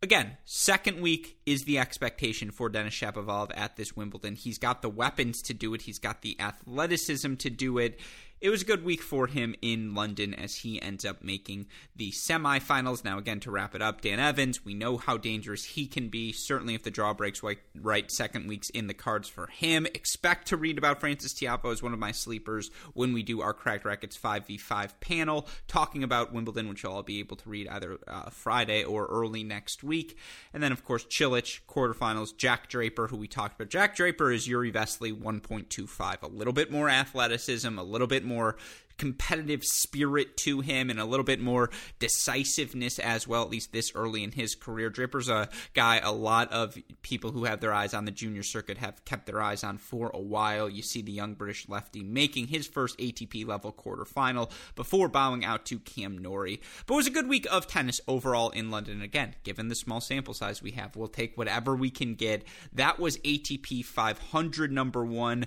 [0.00, 4.36] Again, second week is the expectation for Denis Shapovalov at this Wimbledon.
[4.36, 5.82] He's got the weapons to do it.
[5.82, 7.98] He's got the athleticism to do it
[8.40, 12.12] it was a good week for him in London as he ends up making the
[12.12, 13.04] semifinals.
[13.04, 16.32] Now, again, to wrap it up, Dan Evans, we know how dangerous he can be.
[16.32, 17.42] Certainly, if the draw breaks
[17.74, 19.86] right, second week's in the cards for him.
[19.86, 23.52] Expect to read about Francis Tiafoe as one of my sleepers when we do our
[23.52, 28.30] Cracked Racquets 5v5 panel, talking about Wimbledon, which I'll be able to read either uh,
[28.30, 30.16] Friday or early next week.
[30.52, 33.70] And then, of course, Cilic, quarterfinals, Jack Draper, who we talked about.
[33.70, 36.22] Jack Draper is Jiri Vesely 1.25.
[36.22, 38.56] A little bit more athleticism, a little bit more
[38.98, 43.92] competitive spirit to him and a little bit more decisiveness as well, at least this
[43.94, 44.90] early in his career.
[44.90, 48.78] Draper's a guy a lot of people who have their eyes on the junior circuit
[48.78, 50.68] have kept their eyes on for a while.
[50.68, 55.64] You see the young British lefty making his first ATP level quarterfinal before bowing out
[55.66, 56.60] to Cam Norrie.
[56.86, 59.00] But it was a good week of tennis overall in London.
[59.00, 62.42] Again, given the small sample size we have, we'll take whatever we can get.
[62.72, 65.46] That was ATP 500 number one.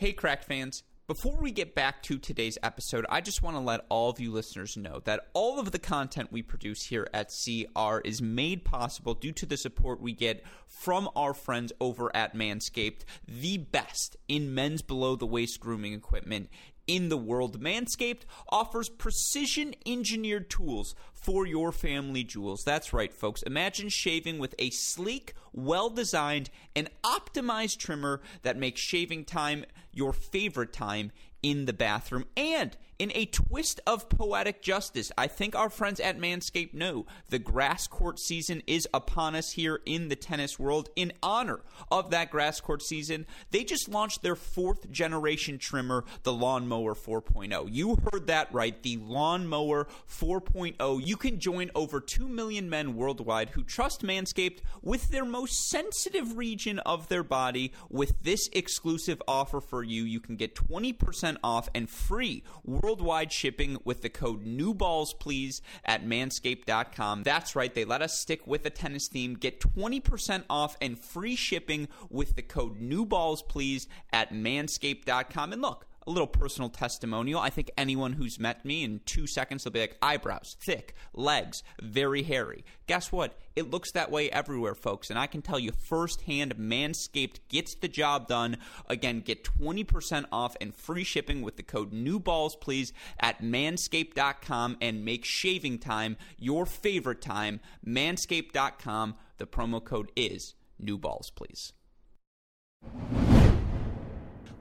[0.00, 0.82] Hey, Cracked fans.
[1.08, 4.32] Before we get back to today's episode, I just want to let all of you
[4.32, 9.12] listeners know that all of the content we produce here at CR is made possible
[9.12, 14.54] due to the support we get from our friends over at Manscaped, the best in
[14.54, 16.48] men's below the waist grooming equipment
[16.90, 17.60] in the world.
[17.60, 22.64] Manscaped offers precision engineered tools for your family jewels.
[22.64, 23.42] That's right, folks.
[23.42, 30.12] Imagine shaving with a sleek, well designed, and optimized trimmer that makes shaving time your
[30.12, 32.24] favorite time in the bathroom.
[32.36, 37.38] And in a twist of poetic justice, I think our friends at Manscaped know the
[37.38, 40.90] grass court season is upon us here in the tennis world.
[40.96, 46.32] In honor of that grass court season, they just launched their fourth generation trimmer, the
[46.34, 47.68] Lawnmower 4.0.
[47.72, 51.06] You heard that right, the Lawnmower 4.0.
[51.06, 56.36] You can join over 2 million men worldwide who trust Manscaped with their most sensitive
[56.36, 57.72] region of their body.
[57.88, 63.78] With this exclusive offer for you, you can get 20% off and free worldwide shipping
[63.84, 67.22] with the code NEWBALLSPLEASE at manscaped.com.
[67.22, 69.34] That's right, they let us stick with the tennis theme.
[69.34, 75.52] Get 20% off and free shipping with the code NEWBALLSPLEASE at manscaped.com.
[75.52, 77.40] And look, a little personal testimonial.
[77.40, 81.62] I think anyone who's met me in two seconds, they'll be like, eyebrows, thick, legs,
[81.80, 82.64] very hairy.
[82.86, 83.38] Guess what?
[83.54, 85.10] It looks that way everywhere, folks.
[85.10, 88.56] And I can tell you firsthand, Manscaped gets the job done.
[88.88, 95.24] Again, get 20% off and free shipping with the code NEWBALLSPLEASE at manscaped.com and make
[95.24, 97.60] shaving time your favorite time.
[97.86, 99.16] Manscaped.com.
[99.38, 101.72] The promo code is NEWBALLSPLEASE.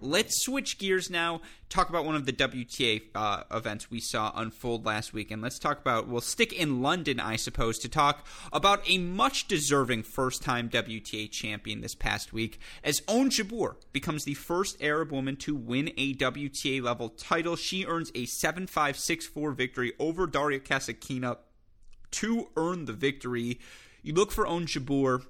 [0.01, 1.41] Let's switch gears now.
[1.67, 5.59] Talk about one of the WTA uh, events we saw unfold last week, and let's
[5.59, 6.07] talk about.
[6.07, 11.81] We'll stick in London, I suppose, to talk about a much deserving first-time WTA champion
[11.81, 16.81] this past week, as Ons Jabeur becomes the first Arab woman to win a WTA
[16.81, 17.55] level title.
[17.55, 21.38] She earns a 7-5, 6-4 victory over Daria Kasatkina
[22.12, 23.59] to earn the victory.
[24.01, 25.25] You look for Ons Jabeur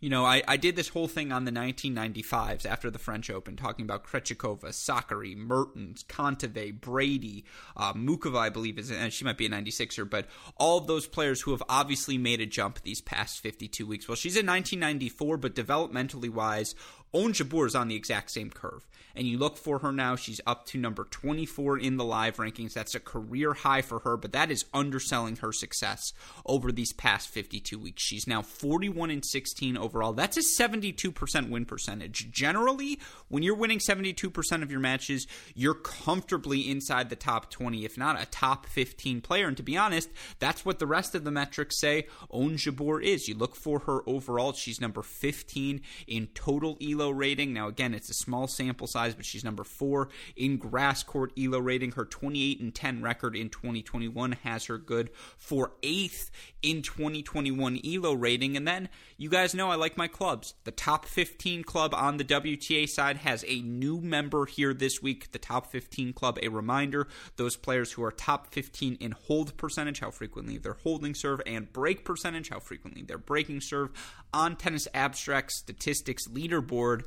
[0.00, 3.54] you know, I, I did this whole thing on the 1995s after the French Open,
[3.54, 7.44] talking about Krejcikova, Sakkari, Mertens, Kontaveit, Brady,
[7.76, 11.06] uh, Muchova, I believe, is and she might be a 96er, but all of those
[11.06, 14.08] players who have obviously made a jump these past 52 weeks.
[14.08, 16.74] Well, she's in 1994, but developmentally wise,
[17.12, 18.86] Ons Jabeur is on the exact same curve.
[19.14, 22.74] And you look for her now, she's up to number 24 in the live rankings.
[22.74, 26.12] That's a career high for her, but that is underselling her success
[26.46, 28.02] over these past 52 weeks.
[28.02, 30.12] She's now 41 and 16 overall.
[30.12, 32.30] That's a 72% win percentage.
[32.30, 37.98] Generally, when you're winning 72% of your matches, you're comfortably inside the top 20, if
[37.98, 39.48] not a top 15 player.
[39.48, 43.26] And to be honest, that's what the rest of the metrics say Ons Jabeur is.
[43.26, 47.52] You look for her overall, she's number 15 in total ELO ELO rating.
[47.52, 51.58] Now, again, it's a small sample size, but she's number four in grass court ELO
[51.58, 51.92] rating.
[51.92, 56.30] Her 28 and 10 record in 2021 has her good for eighth
[56.62, 58.56] in 2021 ELO rating.
[58.56, 60.54] And then you guys know I like my clubs.
[60.64, 65.32] The top 15 club on the WTA side has a new member here this week.
[65.32, 70.00] The top 15 club, a reminder those players who are top 15 in hold percentage,
[70.00, 73.90] how frequently they're holding serve, and break percentage, how frequently they're breaking serve
[74.32, 77.04] on Tennis Abstract Statistics leaderboard board.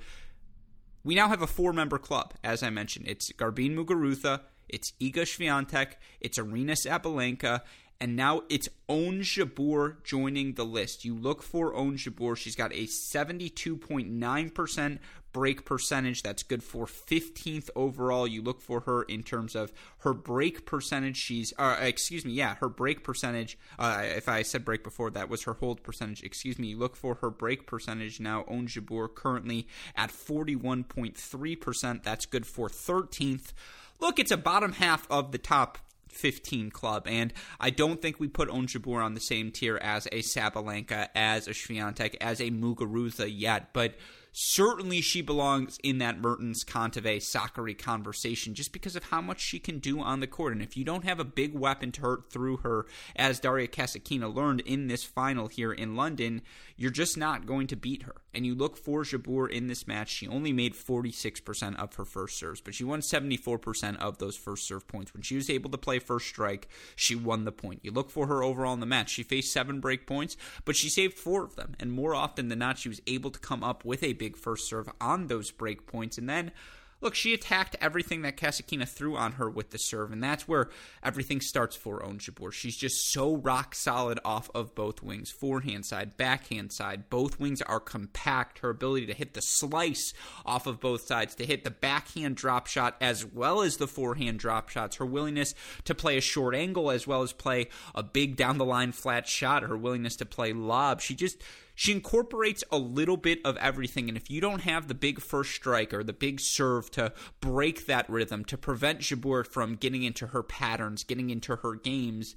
[1.03, 3.07] We now have a four member club, as I mentioned.
[3.07, 7.61] It's Garbine Muguruza, it's Iga Swiatek, it's Aryna Sabalenka,
[8.03, 11.05] and now it's Ons Jabeur joining the list.
[11.05, 12.35] You look for Ons Jabeur.
[12.35, 14.99] She's got a 72.9%
[15.31, 16.21] break percentage.
[16.21, 18.27] That's good for 15th overall.
[18.27, 21.15] You look for her in terms of her break percentage.
[21.15, 23.57] She's, uh, excuse me, yeah, her break percentage.
[23.79, 26.23] Uh, if I said break before, that was her hold percentage.
[26.23, 26.67] Excuse me.
[26.67, 28.43] You look for her break percentage now.
[28.49, 32.03] Ons Jabeur currently at 41.3%.
[32.03, 33.53] That's good for 13th.
[34.01, 35.77] Look, it's a bottom half of the top
[36.13, 37.07] 15 club.
[37.07, 41.09] And I don't think we put Ons Jabeur on the same tier as a Sabalenka,
[41.15, 43.73] as a Swiatek, as a Muguruza yet.
[43.73, 43.95] But
[44.33, 49.59] certainly she belongs in that Mertens Kontaveit Sakkari conversation just because of how much she
[49.59, 50.53] can do on the court.
[50.53, 54.33] And if you don't have a big weapon to hurt through her, as Daria Kasatkina
[54.33, 56.41] learned in this final here in London,
[56.75, 58.15] you're just not going to beat her.
[58.33, 62.37] And you look for Jabeur in this match, she only made 46% of her first
[62.37, 65.13] serves, but she won 74% of those first serve points.
[65.13, 67.81] When she was able to play first strike, she won the point.
[67.83, 69.11] You look for her overall in the match.
[69.11, 71.75] She faced seven break points, but she saved four of them.
[71.79, 74.69] And more often than not, she was able to come up with a big first
[74.69, 76.17] serve on those break points.
[76.17, 76.53] And then
[77.01, 80.69] look, she attacked everything that Kasatkina threw on her with the serve, and that's where
[81.03, 82.53] everything starts for Ons Jabeur.
[82.53, 87.09] She's just so rock solid off of both wings, forehand side, backhand side.
[87.09, 88.59] Both wings are compact.
[88.59, 90.13] Her ability to hit the slice
[90.45, 94.39] off of both sides, to hit the backhand drop shot as well as the forehand
[94.39, 94.95] drop shots.
[94.95, 98.65] Her willingness to play a short angle as well as play a big down the
[98.65, 99.63] line flat shot.
[99.63, 101.01] Her willingness to play lob.
[101.01, 101.43] She just
[101.75, 104.07] she incorporates a little bit of everything.
[104.07, 107.85] And if you don't have the big first strike or the big serve to break
[107.87, 112.35] that rhythm, to prevent Jabeur from getting into her patterns, getting into her games,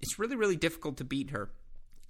[0.00, 1.50] it's really, really difficult to beat her.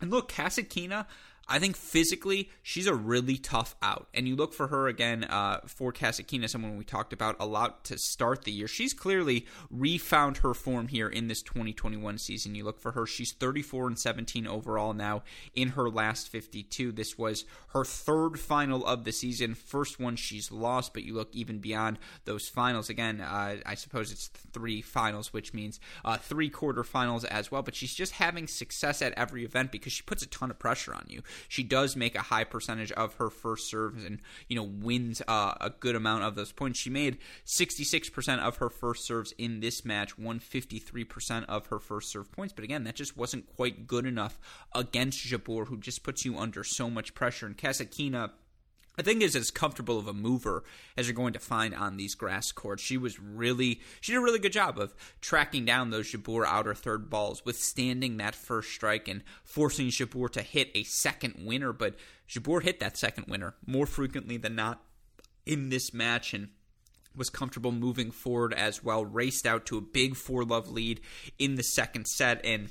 [0.01, 1.07] And look, Kasatkina,
[1.49, 5.61] I think physically she's a really tough out, and you look for her again uh,
[5.67, 8.67] for Kasatkina, someone we talked about a lot to start the year.
[8.67, 12.57] She's clearly refound her form here in this 2021 season.
[12.57, 15.23] You look for her; she's 34 and 17 overall now
[15.55, 16.91] in her last 52.
[16.91, 20.93] This was her third final of the season, first one she's lost.
[20.95, 22.91] But you look even beyond those finals.
[22.91, 27.63] Again, uh, I suppose it's three finals, which means uh, three quarterfinals as well.
[27.63, 30.93] But she's just having success at every event because she puts a ton of pressure
[30.93, 31.23] on you.
[31.49, 35.55] She does make a high percentage of her first serves and you know wins uh,
[35.61, 36.79] a good amount of those points.
[36.79, 42.11] She made 66% of her first serves in this match, won 53% of her first
[42.11, 42.53] serve points.
[42.53, 44.39] But again, that just wasn't quite good enough
[44.75, 47.47] against Jabeur, who just puts you under so much pressure.
[47.47, 48.31] And Kasatkina
[48.99, 50.65] I think is as comfortable of a mover
[50.97, 52.83] as you're going to find on these grass courts.
[52.83, 56.75] She was really, she did a really good job of tracking down those Jabeur outer
[56.75, 61.73] third balls, withstanding that first strike and forcing Jabeur to hit a second winner.
[61.73, 61.97] But
[62.29, 64.83] Jabeur hit that second winner more frequently than not
[65.45, 66.49] in this match and
[67.15, 69.05] was comfortable moving forward as well.
[69.05, 71.01] Raced out to a big four love lead
[71.39, 72.71] in the second set and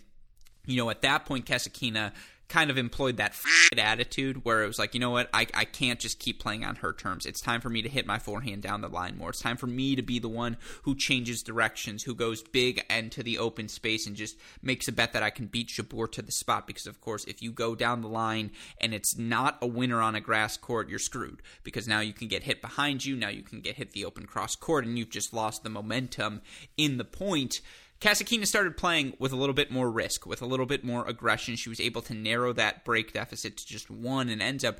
[0.67, 2.11] you know, at that point, Kasatkina
[2.47, 3.35] kind of employed that
[3.77, 6.77] attitude where it was like, you know what, I, I can't just keep playing on
[6.77, 7.25] her terms.
[7.25, 9.29] It's time for me to hit my forehand down the line more.
[9.29, 13.23] It's time for me to be the one who changes directions, who goes big into
[13.23, 16.31] the open space and just makes a bet that I can beat Jabeur to the
[16.31, 16.67] spot.
[16.67, 20.15] Because, of course, if you go down the line and it's not a winner on
[20.15, 21.41] a grass court, you're screwed.
[21.63, 24.25] Because now you can get hit behind you, now you can get hit the open
[24.25, 26.41] cross court, and you've just lost the momentum
[26.77, 27.61] in the point.
[28.01, 31.55] Kasatkina started playing with a little bit more risk, with a little bit more aggression.
[31.55, 34.79] She was able to narrow that break deficit to just one and ends up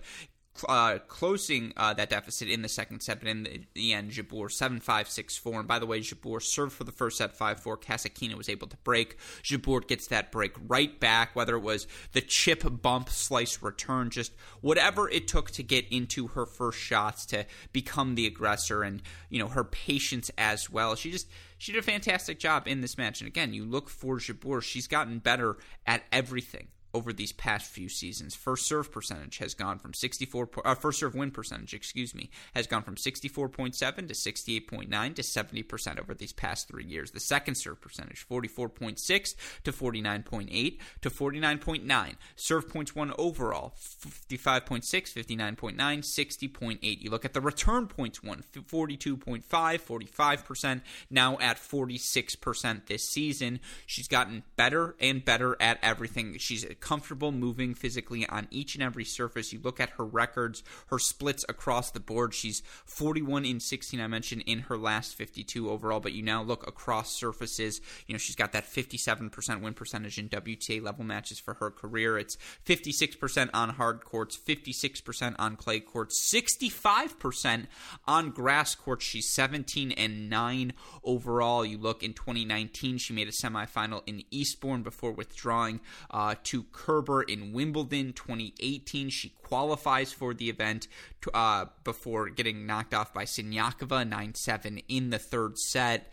[0.67, 4.49] uh, closing uh, that deficit in the second set, but in the, the end, Jabeur
[4.51, 5.59] 7 5 6 4.
[5.59, 7.77] And by the way, Jabeur served for the first set 5 4.
[7.77, 9.17] Kasatkina was able to break.
[9.43, 14.33] Jabeur gets that break right back, whether it was the chip, bump, slice, return, just
[14.61, 19.39] whatever it took to get into her first shots to become the aggressor and, you
[19.39, 20.95] know, her patience as well.
[20.95, 23.21] She just she did a fantastic job in this match.
[23.21, 27.89] And again, you look for Jabeur, she's gotten better at everything over these past few
[27.89, 28.33] seasons.
[28.35, 32.67] First serve percentage has gone from 64 uh, first serve win percentage, excuse me, has
[32.67, 37.11] gone from 64.7 to 68.9 to 70% over these past 3 years.
[37.11, 39.35] The second serve percentage 44.6
[39.65, 42.15] to 49.8 to 49.9.
[42.37, 47.01] Serve points won overall 55.6, 59.9, 60.8.
[47.01, 53.59] You look at the return points won 42.5, 45%, now at 46% this season.
[53.85, 56.37] She's gotten better and better at everything.
[56.37, 59.51] She's comfortable moving physically on each and every surface.
[59.51, 62.35] You look at her records, her splits across the board.
[62.35, 66.67] She's 41 in 16, I mentioned, in her last 52 overall, but you now look
[66.67, 67.81] across surfaces.
[68.05, 72.19] You know, she's got that 57% win percentage in WTA level matches for her career.
[72.19, 77.65] It's 56% on hard courts, 56% on clay courts, 65%
[78.07, 79.03] on grass courts.
[79.03, 80.73] She's 17 and 9
[81.03, 81.65] overall.
[81.65, 85.79] You look in 2019, she made a semifinal in Eastbourne before withdrawing
[86.11, 89.09] uh, to Kerber in Wimbledon 2018.
[89.09, 90.87] She qualifies for the event
[91.33, 96.11] uh, before getting knocked off by Siniakova 9 7 in the third set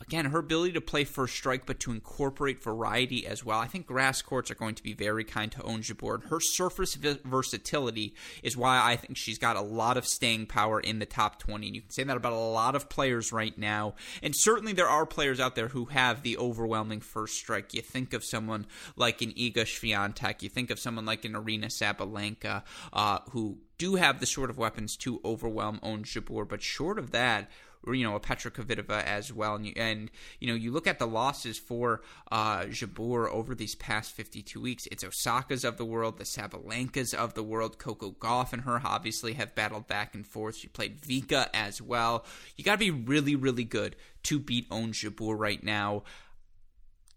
[0.00, 3.58] again, her ability to play first strike, but to incorporate variety as well.
[3.58, 6.28] I think grass courts are going to be very kind to Ons Jabeur.
[6.28, 10.98] Her surface versatility is why I think she's got a lot of staying power in
[10.98, 11.66] the top 20.
[11.66, 13.94] And you can say that about a lot of players right now.
[14.22, 17.72] And certainly there are players out there who have the overwhelming first strike.
[17.72, 18.66] You think of someone
[18.96, 20.42] like an Iga Swiatek.
[20.42, 24.58] You think of someone like an Aryna Sabalenka, uh, who do have the sort of
[24.58, 26.48] weapons to overwhelm Ons Jabeur.
[26.48, 27.50] But short of that,
[27.94, 29.54] you know, a Petra Kvitova as well.
[29.54, 30.10] And you, and,
[30.40, 34.86] you know, you look at the losses for uh, Jabeur over these past 52 weeks.
[34.90, 37.78] It's Osaka's of the world, the Sabalenkas of the world.
[37.78, 40.56] Coco Gauff and her obviously have battled back and forth.
[40.56, 42.24] She played Vika as well.
[42.56, 46.02] You got to be really, really good to beat Ons Jabeur right now.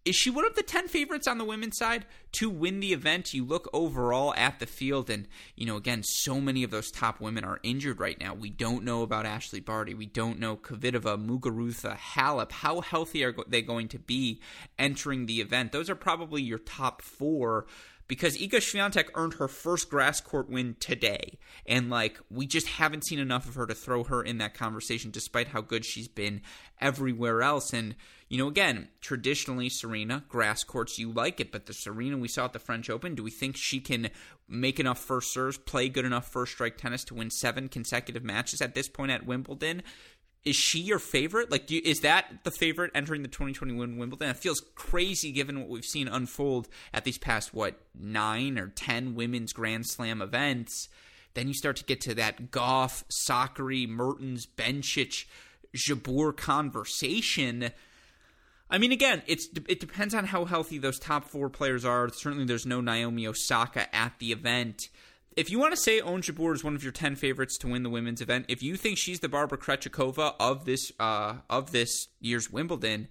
[0.09, 3.31] Is she one of the 10 favorites on the women's side to win the event?
[3.31, 7.21] You look overall at the field, and, you know, again, so many of those top
[7.21, 8.33] women are injured right now.
[8.33, 9.93] We don't know about Ashley Barty.
[9.93, 12.51] We don't know Kvitova, Muguruza, Halep.
[12.51, 14.41] How healthy are they going to be
[14.79, 15.73] entering the event?
[15.73, 17.67] Those are probably your top four
[18.07, 21.37] because Iga Swiatek earned her first grass court win today.
[21.67, 25.11] And, like, we just haven't seen enough of her to throw her in that conversation,
[25.11, 26.41] despite how good she's been
[26.81, 27.73] everywhere else.
[27.73, 27.95] And,
[28.29, 32.45] you know, again, traditionally, Serena, grass courts, you like it, but the Serena we saw
[32.45, 34.11] at the French Open, do we think she can
[34.47, 38.61] make enough first serves, play good enough first strike tennis to win seven consecutive matches
[38.61, 39.81] at this point at Wimbledon?
[40.45, 41.49] Is she your favorite?
[41.49, 44.29] Like, you, is that the favorite entering the 2021 Wimbledon?
[44.29, 49.15] It feels crazy given what we've seen unfold at these past, what, nine or 10
[49.15, 50.87] women's Grand Slam events.
[51.33, 55.25] Then you start to get to that Gauff, Sakkari, Mertens, Bencic,
[55.75, 57.71] Jabeur conversation
[58.69, 62.09] I mean, again, it's it depends on how healthy those top four players are.
[62.09, 64.89] Certainly, there's no Naomi Osaka at the event.
[65.35, 67.83] If you want to say Ons Jabeur is one of your ten favorites to win
[67.83, 72.07] the women's event, if you think she's the Barbara Krejcikova of this uh, of this
[72.19, 73.07] year's Wimbledon,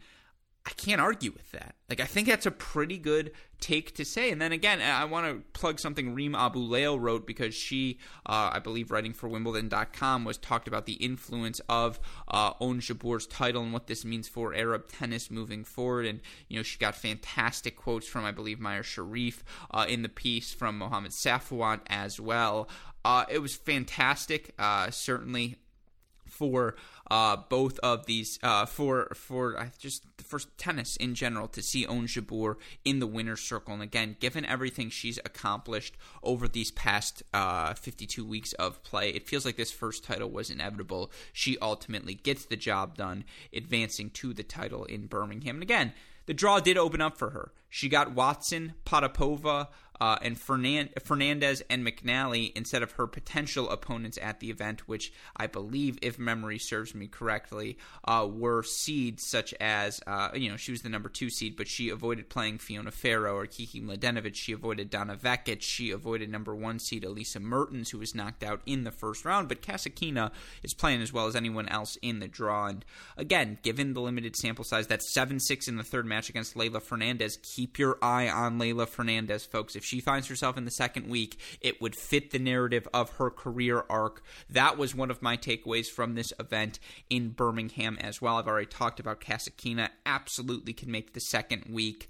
[0.66, 1.74] I can't argue with that.
[1.88, 4.30] Like I think that's a pretty good take to say.
[4.30, 8.58] And then again, I want to plug something Reem Abulleil wrote because she, uh, I
[8.58, 11.98] believe, writing for Wimbledon.com, was talked about the influence of
[12.28, 16.06] uh, Ons Jabeur's title and what this means for Arab tennis moving forward.
[16.06, 20.08] And you know, she got fantastic quotes from, I believe, Mayar Sherif uh, in the
[20.08, 22.68] piece from Mohamed Safwat as well.
[23.04, 24.54] Uh, it was fantastic.
[24.58, 25.56] Uh, certainly
[26.38, 26.76] for
[27.10, 31.84] uh, both of these uh, for for uh, just for tennis in general to see
[31.84, 33.74] Ons Jabeur in the winner's circle.
[33.74, 39.28] And again, given everything she's accomplished over these past uh, 52 weeks of play, it
[39.28, 41.10] feels like this first title was inevitable.
[41.32, 45.56] She ultimately gets the job done, advancing to the title in Birmingham.
[45.56, 45.92] And again,
[46.26, 47.52] the draw did open up for her.
[47.68, 49.68] She got Watson, Potapova,
[50.00, 55.12] uh, and Fernand- Fernandez and McNally instead of her potential opponents at the event, which
[55.36, 60.56] I believe, if memory serves me correctly, uh, were seeds such as, uh, you know,
[60.56, 64.34] she was the number two seed, but she avoided playing Fiona Ferro or Kiki Mladenovic.
[64.34, 65.62] She avoided Donna Vekic.
[65.62, 69.48] She avoided number one seed Elise Mertens, who was knocked out in the first round.
[69.48, 70.30] But Kasatkina
[70.62, 72.66] is playing as well as anyone else in the draw.
[72.66, 72.84] And
[73.16, 76.82] again, given the limited sample size, that's 7 6 in the third match against Leylah
[76.82, 77.38] Fernandez.
[77.58, 79.74] Keep your eye on Leylah Fernandez, folks.
[79.74, 83.30] If she finds herself in the second week, it would fit the narrative of her
[83.30, 84.22] career arc.
[84.48, 86.78] That was one of my takeaways from this event
[87.10, 88.36] in Birmingham as well.
[88.36, 89.88] I've already talked about Kasatkina.
[90.06, 92.08] Absolutely can make the second week.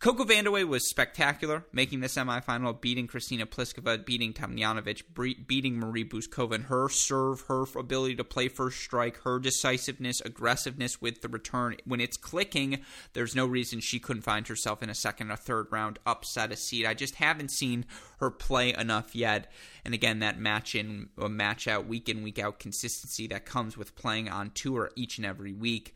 [0.00, 6.56] Coco Vandeweghe was spectacular, making the semifinal, beating Kristyna Pliskova, beating Tomljanovic, beating Marie Bouzkova,
[6.56, 11.76] and her serve, her ability to play first strike, her decisiveness, aggressiveness with the return.
[11.86, 12.80] When it's clicking,
[13.14, 16.56] there's no reason she couldn't find herself in a second or third round upset a
[16.56, 16.84] seed.
[16.84, 17.86] I just haven't seen
[18.18, 19.50] her play enough yet.
[19.86, 23.78] And again, that match in, uh, match out, week in, week out consistency that comes
[23.78, 25.94] with playing on tour each and every week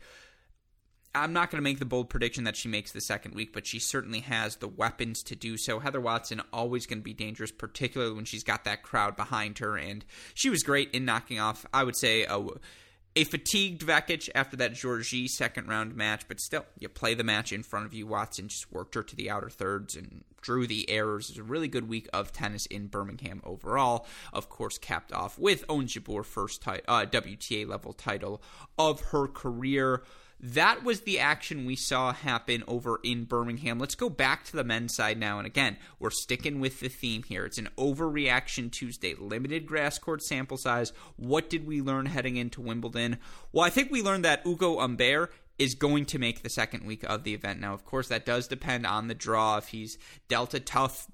[1.15, 3.65] I'm not going to make the bold prediction that she makes the second week, but
[3.65, 5.79] she certainly has the weapons to do so.
[5.79, 9.75] Heather Watson always going to be dangerous, particularly when she's got that crowd behind her,
[9.75, 10.05] and
[10.35, 11.65] she was great in knocking off.
[11.73, 12.39] I would say a,
[13.15, 17.51] a fatigued Vekic after that Georgie second round match, but still, you play the match
[17.51, 18.05] in front of you.
[18.05, 21.29] Watson just worked her to the outer thirds and drew the errors.
[21.29, 24.05] It was a really good week of tennis in Birmingham overall.
[24.31, 28.43] Of course, capped off with Ons Jabeur first uh, WTA level title
[28.77, 30.03] of her career.
[30.41, 33.77] That was the action we saw happen over in Birmingham.
[33.77, 35.37] Let's go back to the men's side now.
[35.37, 37.45] And again, we're sticking with the theme here.
[37.45, 40.93] It's an overreaction Tuesday, limited grass court sample size.
[41.17, 43.17] What did we learn heading into Wimbledon?
[43.51, 47.03] Well, I think we learned that Ugo Humbert is going to make the second week
[47.03, 47.59] of the event.
[47.59, 49.57] Now, of course, that does depend on the draw.
[49.57, 49.97] If he's
[50.29, 51.07] dealt a tough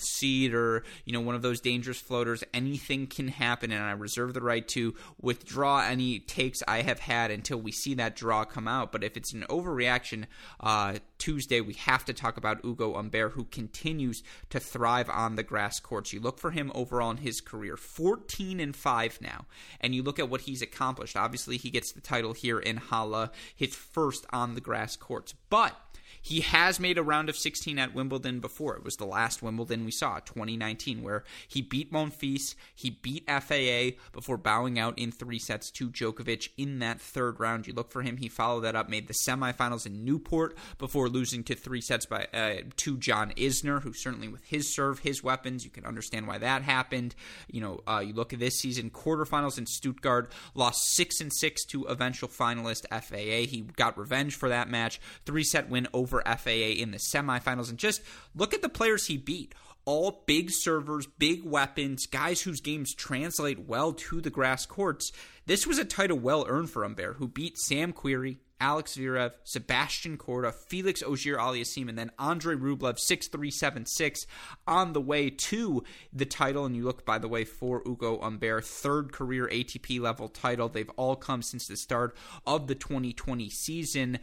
[0.00, 4.34] seed or you know one of those dangerous floaters anything can happen and i reserve
[4.34, 8.68] the right to withdraw any takes i have had until we see that draw come
[8.68, 8.92] out.
[8.92, 10.26] But if it's an overreaction
[10.60, 15.42] uh, tuesday we have to talk about ugo humbert who continues to thrive on the
[15.42, 16.12] grass courts.
[16.12, 19.46] You look for him overall in his career 14 and 5 now
[19.80, 21.16] and you look at what he's accomplished.
[21.16, 25.34] Obviously he gets the title here in Halle, his first on the grass courts.
[25.48, 25.76] But
[26.22, 28.76] he has made a round of 16 at Wimbledon before.
[28.76, 33.96] It was the last Wimbledon we saw, 2019, where he beat Monfils, he beat FAA
[34.12, 37.66] before bowing out in three sets to Djokovic in that third round.
[37.66, 38.18] You look for him.
[38.18, 42.26] He followed that up, made the semifinals in Newport before losing to three sets by
[42.34, 46.38] uh, to John Isner, who certainly with his serve, his weapons, you can understand why
[46.38, 47.14] that happened.
[47.50, 51.64] You know, uh, you look at this season, quarterfinals in Stuttgart, lost six and six
[51.66, 53.48] to eventual finalist FAA.
[53.50, 57.70] He got revenge for that match, three set win over over FAA in the semifinals.
[57.70, 58.02] And just
[58.34, 59.54] look at the players he beat.
[59.86, 65.10] All big servers, big weapons, guys whose games translate well to the grass courts.
[65.46, 70.18] This was a title well earned for Humbert, who beat Sam Querrey, Alex Zverev, Sebastian
[70.18, 74.26] Korda, Felix Auger Aliassime, and then Andre Rublev 6376
[74.66, 75.82] on the way to
[76.12, 76.66] the title.
[76.66, 80.68] And you look, by the way, for Ugo Humbert, third career ATP level title.
[80.68, 82.14] They've all come since the start
[82.46, 84.18] of the 2020 season.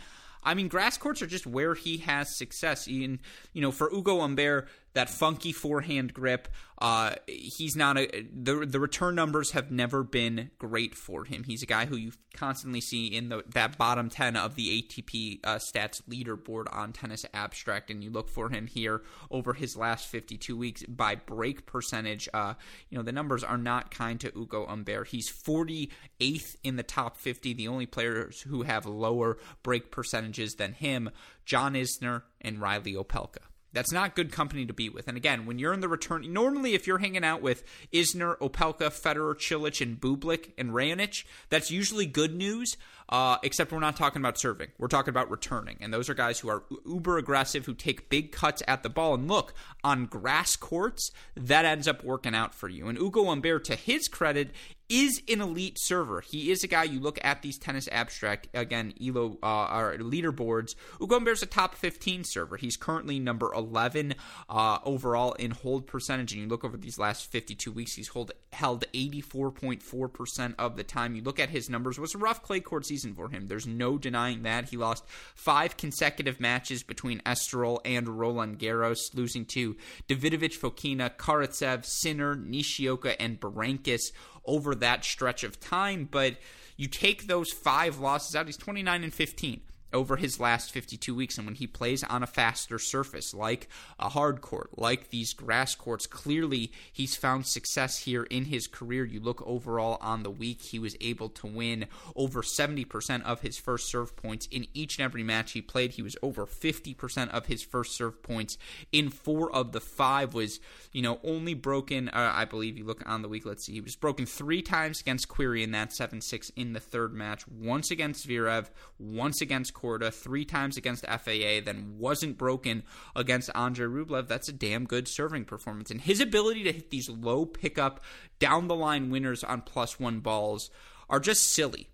[0.47, 2.87] I mean, grass courts are just where he has success.
[2.87, 3.19] In
[3.51, 6.47] you know, for Ugo Humbert, that funky forehand grip.
[6.79, 11.43] Uh, he's not a the the return numbers have never been great for him.
[11.43, 15.39] He's a guy who you constantly see in the that bottom ten of the ATP
[15.43, 20.07] uh, stats leaderboard on Tennis Abstract, and you look for him here over his last
[20.07, 22.27] 52 weeks by break percentage.
[22.33, 22.55] Uh,
[22.89, 25.09] you know the numbers are not kind to Ugo Humbert.
[25.09, 27.53] He's 48th in the top 50.
[27.53, 31.11] The only players who have lower break percentages than him,
[31.45, 33.45] John Isner and Reilly Opelka.
[33.77, 35.07] That's not good company to be with.
[35.07, 37.63] And again, when you're in the return, normally if you're hanging out with
[37.93, 42.75] Isner, Opelka, Federer, Cilic, and Bublik and Raonic, that's usually good news.
[43.09, 44.69] Uh, except we're not talking about serving.
[44.77, 45.77] We're talking about returning.
[45.79, 49.13] And those are guys who are uber aggressive, who take big cuts at the ball.
[49.13, 49.53] And look,
[49.83, 52.87] on grass courts, that ends up working out for you.
[52.87, 54.51] And Ugo Humbert, to his credit,
[54.89, 56.21] is an elite server.
[56.21, 60.75] He is a guy you look at these tennis abstract again, Elo uh, or leaderboards.
[61.01, 62.55] Ugo Humbert's a top 15 server.
[62.55, 64.15] He's currently number 11
[64.49, 68.31] uh, overall in hold percentage, and you look over these last 52 weeks, he's hold,
[68.53, 71.15] held 84.4 percent of the time.
[71.15, 71.99] You look at his numbers.
[71.99, 73.47] Was a rough clay court season for him.
[73.47, 74.69] There's no denying that.
[74.69, 75.03] He lost
[75.35, 79.75] five consecutive matches between Estoril and Roland Garros, losing to
[80.07, 84.11] Davidovich Fokina, Karatsev, Sinner, Nishioka, and Berankis
[84.45, 86.07] over that stretch of time.
[86.09, 86.37] But
[86.75, 89.61] you take those five losses out, he's 29 and 15
[89.93, 91.37] over his last 52 weeks.
[91.37, 93.69] And when he plays on a faster surface, like
[93.99, 99.05] a hard court, like these grass courts, clearly he's found success here in his career.
[99.05, 101.85] You look overall on the week, he was able to win
[102.15, 105.91] over 70% of his first serve points in each and every match he played.
[105.91, 108.57] He was over 50% of his first serve points
[108.91, 110.59] in four of the five, was,
[110.91, 113.81] you know, only broken, uh, I believe you look on the week, let's see, he
[113.81, 117.91] was broken three times against Querrey in that 7 6 in the third match, once
[117.91, 118.69] against Zverev,
[118.99, 122.83] once against Korda, three times against FAA, then wasn't broken
[123.15, 124.27] against Andre Rublev.
[124.27, 125.91] That's a damn good serving performance.
[125.91, 128.03] And his ability to hit these low pickup,
[128.39, 130.69] down the line winners on plus one balls
[131.09, 131.89] are just silly.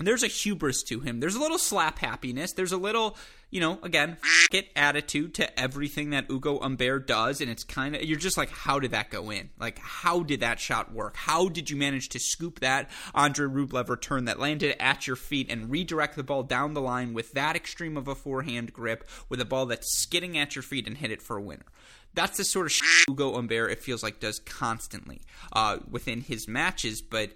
[0.00, 1.20] There's a hubris to him.
[1.20, 2.52] There's a little slap happiness.
[2.52, 3.16] There's a little,
[3.50, 4.16] you know, again,
[4.52, 8.50] it attitude to everything that Ugo Humbert does, and it's kind of you're just like,
[8.50, 9.50] how did that go in?
[9.60, 11.16] Like, how did that shot work?
[11.16, 15.50] How did you manage to scoop that Andre Rublev return that landed at your feet
[15.50, 19.40] and redirect the ball down the line with that extreme of a forehand grip with
[19.40, 21.66] a ball that's skidding at your feet and hit it for a winner?
[22.14, 22.78] That's the sort of
[23.08, 25.22] Ugo Humbert it feels like does constantly
[25.52, 27.30] uh, within his matches, but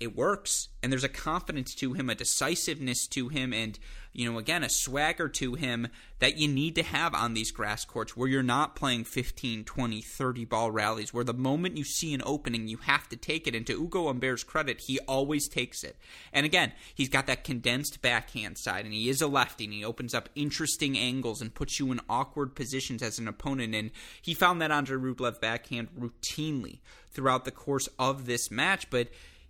[0.00, 3.78] it works and there's a confidence to him a decisiveness to him and
[4.12, 5.88] you know again a swagger to him
[6.20, 10.00] that you need to have on these grass courts where you're not playing 15 20
[10.00, 13.54] 30 ball rallies where the moment you see an opening you have to take it
[13.54, 15.96] and to Ugo Humbert's credit he always takes it.
[16.32, 19.84] And again he's got that condensed backhand side and he is a lefty and he
[19.84, 23.90] opens up interesting angles and puts you in awkward positions as an opponent and
[24.22, 26.80] he found that Andre Rublev backhand routinely
[27.10, 29.08] throughout the course of this match but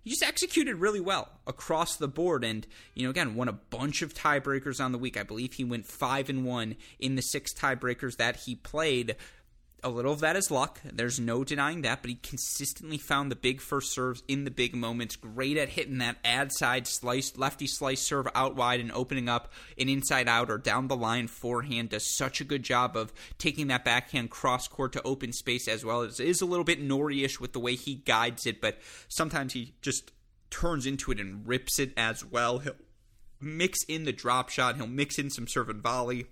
[0.09, 4.01] he just executed really well across the board and you know again won a bunch
[4.01, 5.15] of tiebreakers on the week.
[5.15, 9.15] I believe he went 5 and 1 in the six tiebreakers that he played
[9.83, 10.79] a little of that is luck.
[10.83, 14.75] There's no denying that, but he consistently found the big first serves in the big
[14.75, 15.15] moments.
[15.15, 19.51] Great at hitting that ad side slice, lefty slice serve out wide and opening up
[19.77, 21.89] an inside out or down the line forehand.
[21.89, 25.85] Does such a good job of taking that backhand cross court to open space as
[25.85, 26.03] well.
[26.03, 29.53] It is a little bit Norrie ish with the way he guides it, but sometimes
[29.53, 30.11] he just
[30.49, 32.59] turns into it and rips it as well.
[32.59, 32.75] He'll
[33.39, 36.25] mix in the drop shot, he'll mix in some serve and volley,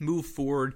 [0.00, 0.74] move forward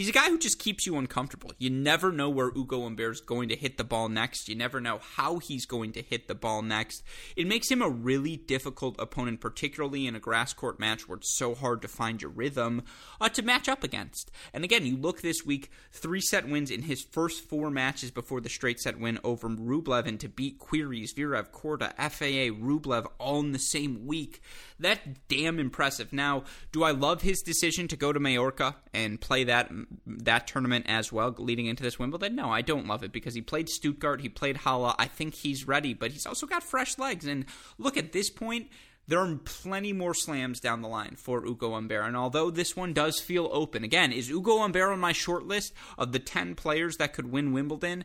[0.00, 1.52] He's a guy who just keeps you uncomfortable.
[1.58, 4.48] You never know where Ugo Humbert is going to hit the ball next.
[4.48, 7.02] You never know how he's going to hit the ball next.
[7.36, 11.36] It makes him a really difficult opponent, particularly in a grass court match where it's
[11.36, 12.84] so hard to find your rhythm
[13.20, 14.30] uh, to match up against.
[14.54, 18.40] And again, you look this week, three set wins in his first four matches before
[18.40, 23.40] the straight set win over Rublev, and to beat Queries, Zverev, Korda, FAA, Rublev all
[23.40, 24.40] in the same week.
[24.78, 26.10] That's damn impressive.
[26.10, 29.70] Now, do I love his decision to go to Mallorca and play that
[30.06, 32.36] that tournament as well leading into this Wimbledon?
[32.36, 34.94] No, I don't love it because he played Stuttgart, he played Halle.
[34.98, 37.26] I think he's ready, but he's also got fresh legs.
[37.26, 37.44] And
[37.78, 38.68] look, at this point,
[39.06, 42.06] there are plenty more slams down the line for Ugo Humbert.
[42.06, 45.72] And although this one does feel open, again, is Ugo Humbert on my short list
[45.98, 48.04] of the 10 players that could win Wimbledon?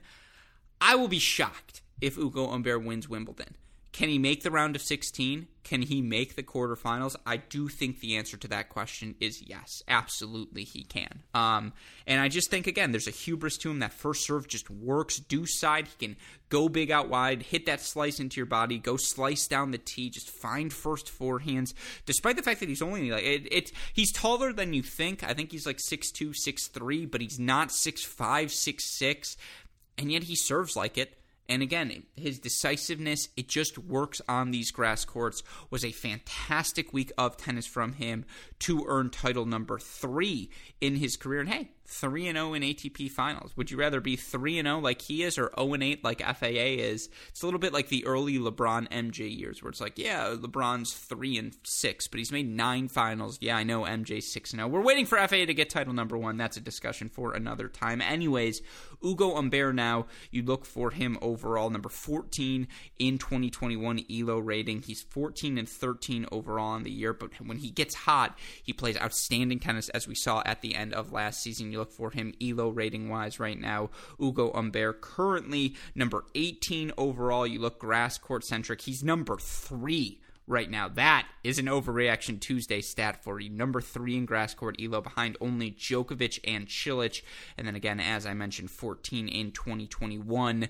[0.82, 3.56] I will be shocked if Ugo Humbert wins Wimbledon.
[3.96, 5.48] Can he make the round of 16?
[5.64, 7.16] Can he make the quarterfinals?
[7.26, 9.82] I do think the answer to that question is yes.
[9.88, 11.24] Absolutely, he can.
[11.34, 11.72] Um,
[12.06, 13.80] and I just think, again, there's a hubris to him.
[13.80, 15.16] That first serve just works.
[15.20, 16.18] Deuce side, he can
[16.50, 20.10] go big out wide, hit that slice into your body, go slice down the tee,
[20.10, 21.74] just find first forehands.
[22.06, 25.24] Despite the fact that he's only like, it, it he's taller than you think.
[25.24, 29.38] I think he's like 6'2, 6'3, but he's not 6'5, 6'6,
[29.98, 31.18] and yet he serves like it.
[31.48, 37.12] And again, his decisiveness, it just works on these grass courts, was a fantastic week
[37.18, 38.26] of tennis from him
[38.60, 40.50] to earn title number three
[40.82, 41.42] in his career.
[41.42, 43.52] And hey, 3 and 0 in ATP finals.
[43.56, 46.22] Would you rather be 3 and 0 like he is or 0 and 8 like
[46.22, 47.10] FAA is?
[47.30, 50.94] It's a little bit like the early LeBron MJ years where it's like, yeah, LeBron's
[50.94, 53.38] 3 and 6, but he's made 9 finals.
[53.42, 54.68] Yeah, I know MJ 6 and 0.
[54.68, 56.38] We're waiting for FAA to get title number 1.
[56.38, 58.02] That's a discussion for another time.
[58.02, 58.62] Anyways,
[59.04, 62.68] Ugo Humbert now, you look for him overall number 14
[62.98, 64.82] in 2021 ELO rating.
[64.82, 68.98] He's 14 and 13 overall in the year, but when he gets hot, he plays
[68.98, 71.75] outstanding tennis as we saw at the end of last season.
[71.76, 73.90] You look for him ELO rating wise right now.
[74.18, 77.46] Ugo Humbert currently number 18 overall.
[77.46, 78.84] You look grass court centric.
[78.84, 80.88] He's number three right now.
[80.88, 83.50] That is an overreaction Tuesday stat for you.
[83.50, 87.24] Number three in grass court elo behind only Djokovic and Cilic.
[87.58, 90.70] And then again, as I mentioned, 14 in 2021.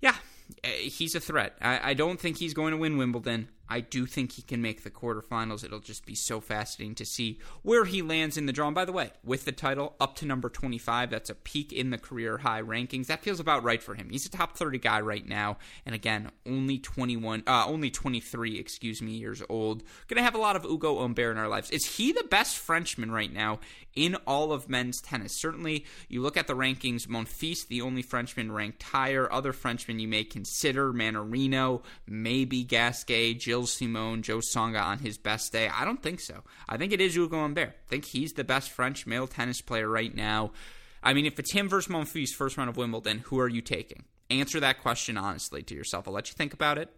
[0.00, 0.16] Yeah,
[0.64, 1.56] eh, he's a threat.
[1.60, 3.48] I, I don't think he's going to win Wimbledon.
[3.68, 5.64] I do think he can make the quarterfinals.
[5.64, 8.66] It'll just be so fascinating to see where he lands in the draw.
[8.66, 11.90] And by the way, with the title up to number 25, that's a peak in
[11.90, 13.06] the career high rankings.
[13.06, 14.10] That feels about right for him.
[14.10, 19.00] He's a top 30 guy right now, and again, only 21, uh, only 23, excuse
[19.00, 19.82] me, years old.
[20.08, 21.70] Going to have a lot of Ugo Humbert in our lives.
[21.70, 23.60] Is he the best Frenchman right now
[23.94, 25.40] in all of men's tennis?
[25.40, 27.06] Certainly, you look at the rankings.
[27.06, 29.32] Monfils, the only Frenchman ranked higher.
[29.32, 33.34] Other Frenchmen you may consider: Mannarino, maybe Gasquet,
[33.66, 35.68] Gilles Simon, Joe Tsonga on his best day?
[35.68, 36.42] I don't think so.
[36.68, 37.68] I think it is Ugo Humbert.
[37.68, 40.52] I think he's the best French male tennis player right now.
[41.02, 44.04] I mean, if it's him versus Monfils first round of Wimbledon, who are you taking?
[44.30, 46.08] Answer that question honestly to yourself.
[46.08, 46.88] I'll let you think about it.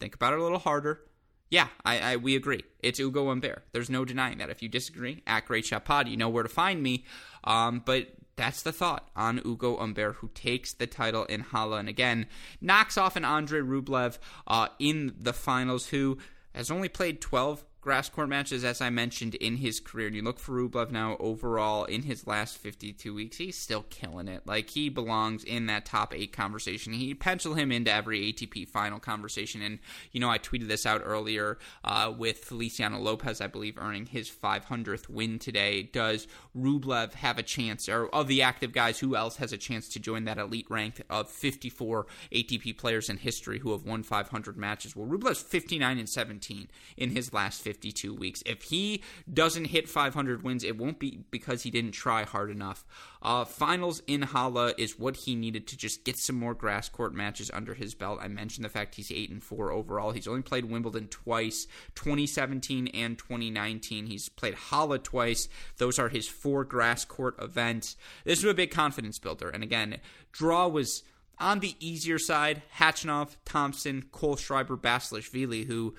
[0.00, 1.00] Think about it a little harder.
[1.48, 2.64] Yeah, I, I we agree.
[2.80, 3.64] It's Ugo Humbert.
[3.72, 4.50] There's no denying that.
[4.50, 7.04] If you disagree, at Great Shot Pod, you know where to find me.
[7.44, 11.88] Um, but that's the thought on Ugo Humbert, who takes the title in Halle and
[11.88, 12.26] again
[12.60, 16.18] knocks off an Andre Rublev uh, in the finals, who
[16.54, 20.06] has only played 12 grass court matches, as I mentioned, in his career.
[20.06, 24.28] And you look for Rublev now overall in his last 52 weeks, he's still killing
[24.28, 24.42] it.
[24.46, 26.92] Like, he belongs in that top eight conversation.
[26.92, 29.62] He pencil him into every ATP final conversation.
[29.62, 29.80] And,
[30.12, 34.30] you know, I tweeted this out earlier uh, with Feliciano Lopez, I believe, earning his
[34.30, 35.82] 500th win today.
[35.82, 39.88] Does Rublev have a chance, or of the active guys, who else has a chance
[39.88, 44.56] to join that elite rank of 54 ATP players in history who have won 500
[44.56, 44.94] matches?
[44.94, 48.42] Well, Rublev's 59 and 17 in his last 50 52 weeks.
[48.44, 49.02] If he
[49.32, 52.84] doesn't hit 500 wins, it won't be because he didn't try hard enough.
[53.22, 57.14] Uh, finals in Halle is what he needed to just get some more grass court
[57.14, 58.18] matches under his belt.
[58.20, 60.10] I mentioned the fact he's 8 and 4 overall.
[60.10, 64.04] He's only played Wimbledon twice, 2017 and 2019.
[64.04, 65.48] He's played Halle twice.
[65.78, 67.96] Those are his four grass court events.
[68.24, 69.48] This was a big confidence builder.
[69.48, 69.98] And again,
[70.30, 71.04] draw was
[71.38, 75.94] on the easier side, Khachanov, Thompson, Cole Kohlschreiber, Basilashvili, who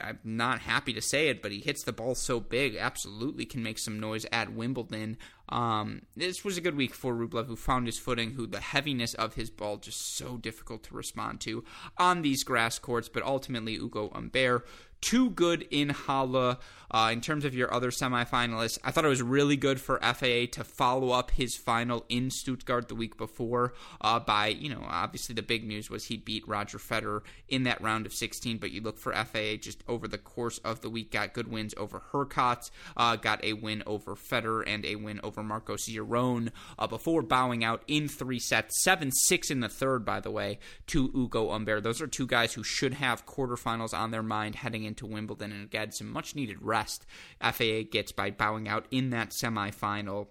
[0.00, 3.62] I'm not happy to say it, but he hits the ball so big, absolutely can
[3.62, 5.16] make some noise at Wimbledon.
[5.48, 9.14] Um, this was a good week for Rublev, who found his footing, who the heaviness
[9.14, 11.64] of his ball just so difficult to respond to
[11.98, 14.66] on these grass courts, but ultimately Ugo Humbert
[15.00, 16.58] too good in Halle.
[16.88, 20.46] Uh, in terms of your other semifinalists, I thought it was really good for FAA
[20.52, 25.34] to follow up his final in Stuttgart the week before uh, by, you know, obviously
[25.34, 28.58] the big news was he beat Roger Federer in that round of 16.
[28.58, 31.74] But you look for FAA just over the course of the week, got good wins
[31.76, 36.86] over Hurkacz, uh, got a win over Federer, and a win over Marcos Giron uh,
[36.86, 41.10] before bowing out in three sets, 7 6 in the third, by the way, to
[41.14, 41.82] Ugo Humbert.
[41.82, 45.70] Those are two guys who should have quarterfinals on their mind heading into Wimbledon and
[45.70, 47.06] get some much needed rest
[47.40, 50.28] FAA gets by bowing out in that semifinal.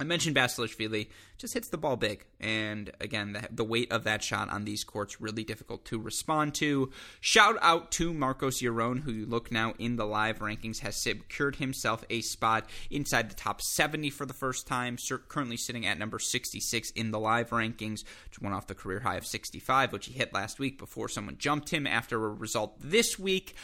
[0.00, 4.24] I mentioned Basilashvili just hits the ball big, and again, the, the, weight of that
[4.24, 6.90] shot on these courts really difficult to respond to.
[7.20, 11.56] Shout out to Marcos Giron, who you look now in the live rankings has secured
[11.56, 14.96] himself a spot inside the top 70 for the first time.
[15.28, 19.16] Currently sitting at number 66 in the live rankings, which went off the career high
[19.16, 23.18] of 65, which he hit last week before someone jumped him after a result this
[23.18, 23.54] week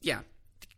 [0.00, 0.20] yeah,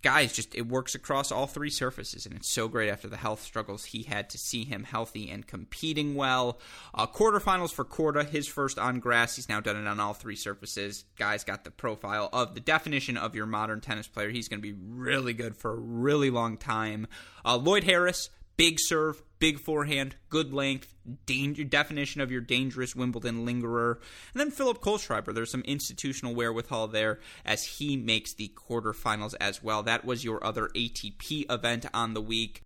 [0.03, 3.43] guys, just it works across all three surfaces, and it's so great after the health
[3.43, 6.59] struggles he had to see him healthy and competing well.
[6.95, 9.37] Uh, quarterfinals for Korda, his first on grass.
[9.37, 11.05] He's now done it on all three surfaces.
[11.19, 14.31] Guys got the profile of the definition of your modern tennis player.
[14.31, 17.07] He's going to be really good for a really long time.
[17.45, 18.31] Uh, Lloyd Harris,
[18.61, 20.95] big serve, big forehand, good length,
[21.25, 23.99] danger definition of your dangerous Wimbledon lingerer.
[24.35, 29.63] And then Philip Kohlschreiber, there's some institutional wherewithal there as he makes the quarterfinals as
[29.63, 29.83] well.
[29.83, 32.61] That was your other ATP event on the week.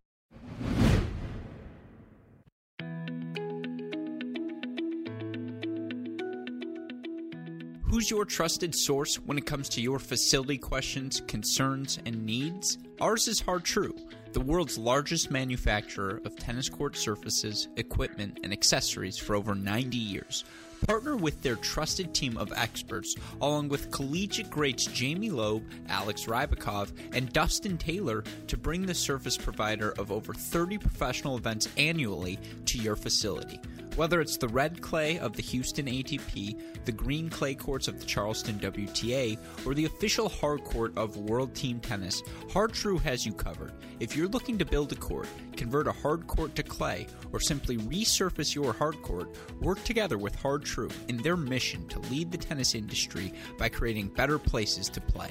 [7.84, 12.78] Who's your trusted source when it comes to your facility questions, concerns, and needs?
[13.00, 13.94] Ours is Hard-Tru.
[14.34, 20.44] The world's largest manufacturer of tennis court surfaces, equipment, and accessories for over 90 years.
[20.88, 26.90] Partner with their trusted team of experts, along with collegiate greats Jamie Loeb, Alex Rybakov,
[27.12, 32.78] and Dustin Taylor, to bring the surface provider of over 30 professional events annually to
[32.78, 33.60] your facility.
[33.96, 38.04] Whether it's the red clay of the Houston ATP, the green clay courts of the
[38.04, 42.20] Charleston WTA, or the official hard court of World Team Tennis,
[42.52, 43.72] Hard-Tru has you covered.
[44.00, 47.76] If you're looking to build a court, convert a hard court to clay, or simply
[47.76, 49.28] resurface your hard court,
[49.60, 54.40] work together with Hard-Tru in their mission to lead the tennis industry by creating better
[54.40, 55.30] places to play.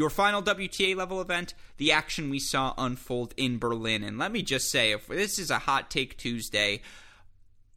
[0.00, 4.02] Your final WTA level event, the action we saw unfold in Berlin.
[4.02, 6.80] And let me just say, if this is a hot take Tuesday,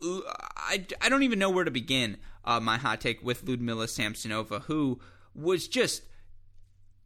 [0.02, 2.16] I, I don't even know where to begin
[2.46, 5.02] uh, my hot take with Liudmila Samsonova, who
[5.36, 6.04] was just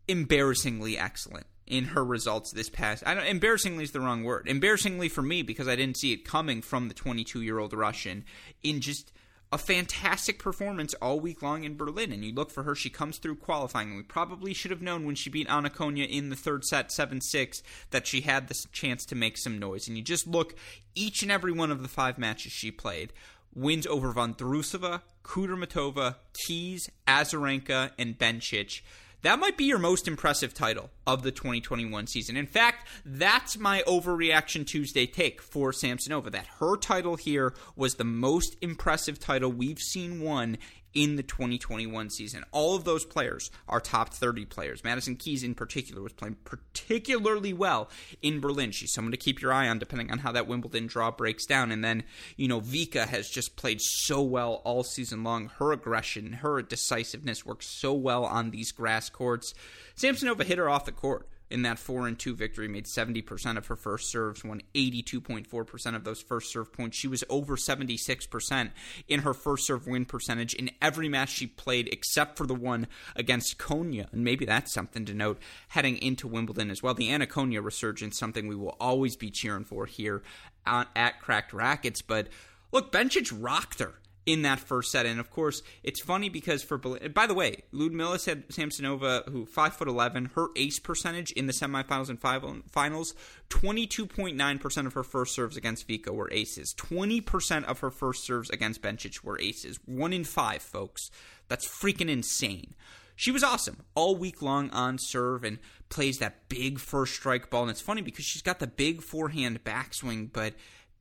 [0.08, 3.02] embarrassingly excellent in her results this past.
[3.04, 4.48] I don't embarrassingly is the wrong word.
[4.48, 8.24] Embarrassingly for me because I didn't see it coming from the 22 year old Russian
[8.62, 9.12] in just
[9.52, 12.12] a fantastic performance all week long in Berlin.
[12.12, 13.96] And you look for her, she comes through qualifying.
[13.96, 17.22] We probably should have known when she beat Ana Konjuh in the third set, 7
[17.22, 19.88] 6, that she had this chance to make some noise.
[19.88, 20.56] And you just look,
[20.96, 23.14] each and every one of the five matches she played
[23.56, 28.82] wins over Vondrousova, Kudermetova, Keys, Azarenka, and Bencic.
[29.24, 32.38] That might be your most impressive title of the 2021 season.
[32.38, 36.32] In fact, that's my overreaction Tuesday take for Samsonova.
[36.32, 40.60] That her title here was the most impressive title we've seen won
[40.94, 42.44] in the 2021 season.
[42.52, 44.84] All of those players are top 30 players.
[44.84, 47.90] Madison Keys, in particular, was playing particularly well
[48.22, 48.72] in Berlin.
[48.72, 51.72] She's someone to keep your eye on, depending on how that Wimbledon draw breaks down.
[51.72, 52.04] And then,
[52.36, 55.52] you know, Vika has just played so well all season long.
[55.58, 59.54] Her aggression, her decisiveness works so well on these grass courts.
[59.96, 63.68] Samsonova hit her off the court in that 4 and 2 victory made 70% of
[63.68, 66.98] her first serves won 82.4% of those first serve points.
[66.98, 68.72] She was over 76%
[69.08, 72.88] in her first serve win percentage in every match she played except for the one
[73.16, 75.40] against Konjuh and maybe that's something to note
[75.70, 76.94] heading into Wimbledon as well.
[76.94, 80.24] The Ana Konjuh resurgence something we will always be cheering for here
[80.66, 82.28] uh, at Cracked Racquets but
[82.72, 83.96] look Bencic rocked her
[84.28, 85.08] in that first set.
[85.08, 88.20] And of course, it's funny because for by the way, Liudmila
[88.50, 93.16] Samsonova, who five foot eleven, her ace percentage in the semifinals and um, finals,
[93.50, 96.74] twenty two point nine percent of her first serves against Vika were aces.
[96.74, 99.80] Twenty percent of her first serves against Bencic were aces.
[99.86, 101.10] One in five, folks.
[101.48, 102.76] That's freaking insane.
[103.16, 105.58] She was awesome all week long on serve and
[105.90, 107.64] plays that big first strike ball.
[107.64, 110.54] And it's funny because she's got the big forehand backswing, but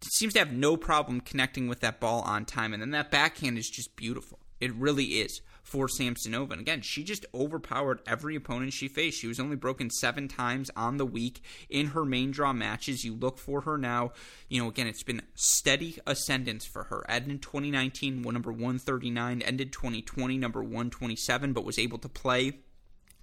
[0.04, 2.72] seems to have no problem connecting with that ball on time.
[2.72, 4.38] And then that backhand is just beautiful.
[4.60, 6.52] It really is for Samsonova.
[6.52, 9.18] And again, she just overpowered every opponent she faced.
[9.18, 13.04] She was only broken seven times on the week in her main draw matches.
[13.04, 14.12] You look for her now.
[14.48, 17.04] You know, again, it's been steady ascendance for her.
[17.08, 22.60] Ended 2019, number 139, ended 2020, number 127, but was able to play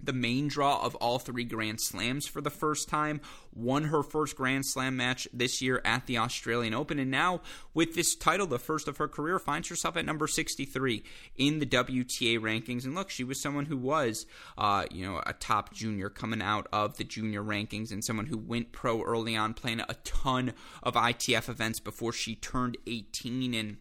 [0.04, 3.20] the main draw of all three Grand Slams for the first time,
[3.54, 7.40] won her first Grand Slam match this year at the Australian Open, and now
[7.72, 11.02] with this title, the first of her career, finds herself at number 63
[11.36, 12.84] in the WTA rankings.
[12.84, 14.26] And look, she was someone who was,
[14.58, 18.38] uh, you know, a top junior coming out of the junior rankings, and someone who
[18.38, 20.52] went pro early on, playing a ton
[20.82, 23.76] of ITF events before she turned 18 and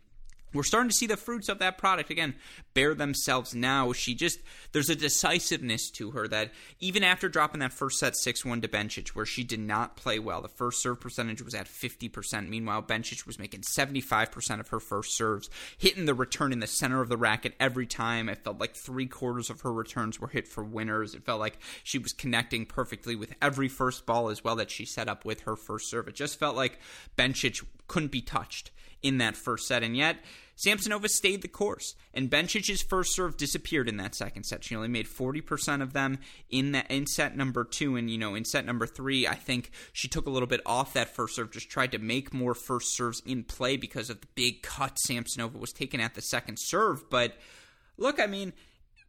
[0.54, 2.36] we're starting to see the fruits of that product again
[2.74, 3.94] bear themselves now.
[3.94, 4.40] She just
[4.72, 9.10] there's a decisiveness to her that even after dropping that first set 6-1 to Bencic
[9.10, 12.50] where she did not play well, the first serve percentage was at 50%.
[12.50, 17.02] Meanwhile, Bencic was making 75% of her first serves, hitting the return in the center
[17.02, 18.30] of the racket every time.
[18.30, 21.14] It felt like 3 quarters of her returns were hit for winners.
[21.14, 24.86] It felt like she was connecting perfectly with every first ball as well that she
[24.86, 26.08] set up with her first serve.
[26.08, 26.80] It just felt like
[27.18, 28.72] Bencic couldn't be touched
[29.04, 30.18] in that first set and yet
[30.56, 34.64] Samsonova stayed the course, and Bencic's first serve disappeared in that second set.
[34.64, 38.36] She only made 40% of them in that in set number two, and you know
[38.36, 41.52] in set number three, I think she took a little bit off that first serve,
[41.52, 45.58] just tried to make more first serves in play because of the big cut Samsonova
[45.58, 47.10] was taking at the second serve.
[47.10, 47.36] But
[47.98, 48.54] look, I mean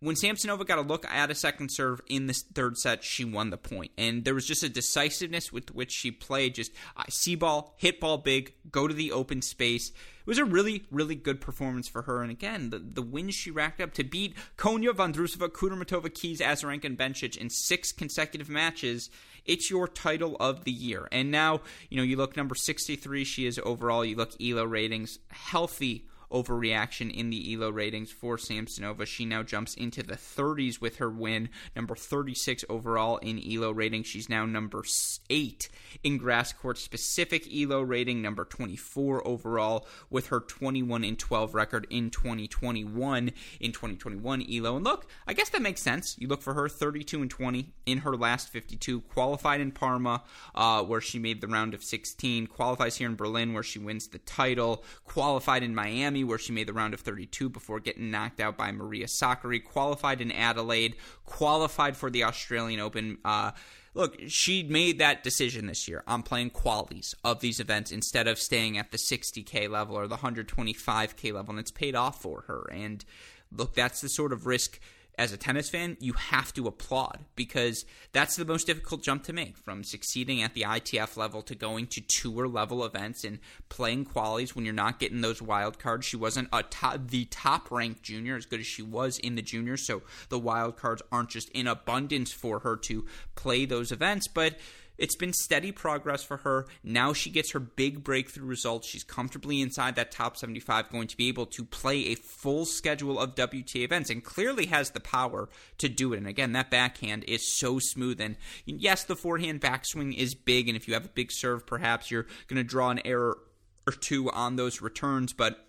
[0.04, 3.50] when Samsonova got a look at a second serve in the third set, she won
[3.50, 3.90] the point.
[3.96, 6.54] And there was just a decisiveness with which she played.
[6.54, 9.88] Just uh, see ball, hit ball big, go to the open space.
[9.88, 12.22] It was a really, really good performance for her.
[12.22, 16.84] And again, the, the wins she racked up to beat Konjuh, Vondrousova, Kudermetova, Keys, Azarenka,
[16.84, 19.10] and Bencic in six consecutive matches.
[19.46, 21.08] It's your title of the year.
[21.12, 24.04] And now, you know, you look number 63, she is overall.
[24.04, 29.06] You look ELO ratings, healthy overreaction in the ELO ratings for Samsonova.
[29.06, 34.02] She now jumps into the 30s with her win, number 36 overall in ELO rating.
[34.02, 34.84] She's now number
[35.30, 35.68] 8
[36.02, 41.86] in grass court specific ELO rating, number 24 overall with her 21 and 12 record
[41.88, 43.30] in 2021
[43.60, 44.76] in 2021 ELO.
[44.76, 46.16] And look, I guess that makes sense.
[46.18, 50.22] You look for her 32 and 20 in her last 52, qualified in Parma
[50.54, 54.08] uh, where she made the round of 16, qualifies here in Berlin where she wins
[54.08, 58.40] the title, qualified in Miami where she made the round of 32 before getting knocked
[58.40, 63.18] out by Maria Sakkari, qualified in Adelaide, qualified for the Australian Open.
[63.24, 63.52] Uh,
[63.94, 68.38] look, she made that decision this year on playing qualities of these events instead of
[68.38, 72.68] staying at the 60K level or the 125K level, and it's paid off for her.
[72.72, 73.04] And
[73.52, 74.80] look, that's the sort of risk
[75.18, 79.32] as a tennis fan, you have to applaud because that's the most difficult jump to
[79.32, 83.38] make from succeeding at the ITF level to going to tour level events and
[83.68, 86.06] playing qualities when you're not getting those wild cards.
[86.06, 89.42] She wasn't a top, the top ranked junior as good as she was in the
[89.42, 93.04] juniors, so the wild cards aren't just in abundance for her to
[93.34, 94.56] play those events, but
[94.96, 96.66] it's been steady progress for her.
[96.82, 98.88] Now she gets her big breakthrough results.
[98.88, 103.18] She's comfortably inside that top 75, going to be able to play a full schedule
[103.18, 106.18] of WTA events and clearly has the power to do it.
[106.18, 108.20] And again, that backhand is so smooth.
[108.20, 108.36] And
[108.66, 110.68] yes, the forehand backswing is big.
[110.68, 113.38] And if you have a big serve, perhaps you're going to draw an error
[113.86, 115.32] or two on those returns.
[115.32, 115.68] But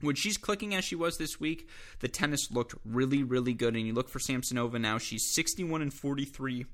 [0.00, 1.68] when she's clicking as she was this week,
[2.00, 3.74] the tennis looked really, really good.
[3.74, 6.66] And you look for Samsonova now, she's 61 and 43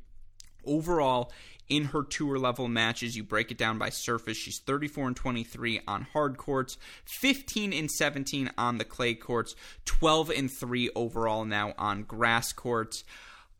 [0.66, 1.32] overall
[1.68, 3.16] in her tour level matches.
[3.16, 4.36] You break it down by surface.
[4.36, 6.76] She's 34 and 23 on hard courts,
[7.20, 9.54] 15 and 17 on the clay courts,
[9.84, 13.04] 12 and 3 overall now on grass courts.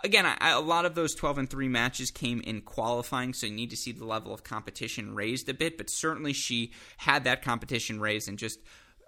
[0.02, 3.54] Again, I, a lot of those 12 and 3 matches came in qualifying, so you
[3.54, 7.42] need to see the level of competition raised a bit, but certainly she had that
[7.42, 8.58] competition raised and just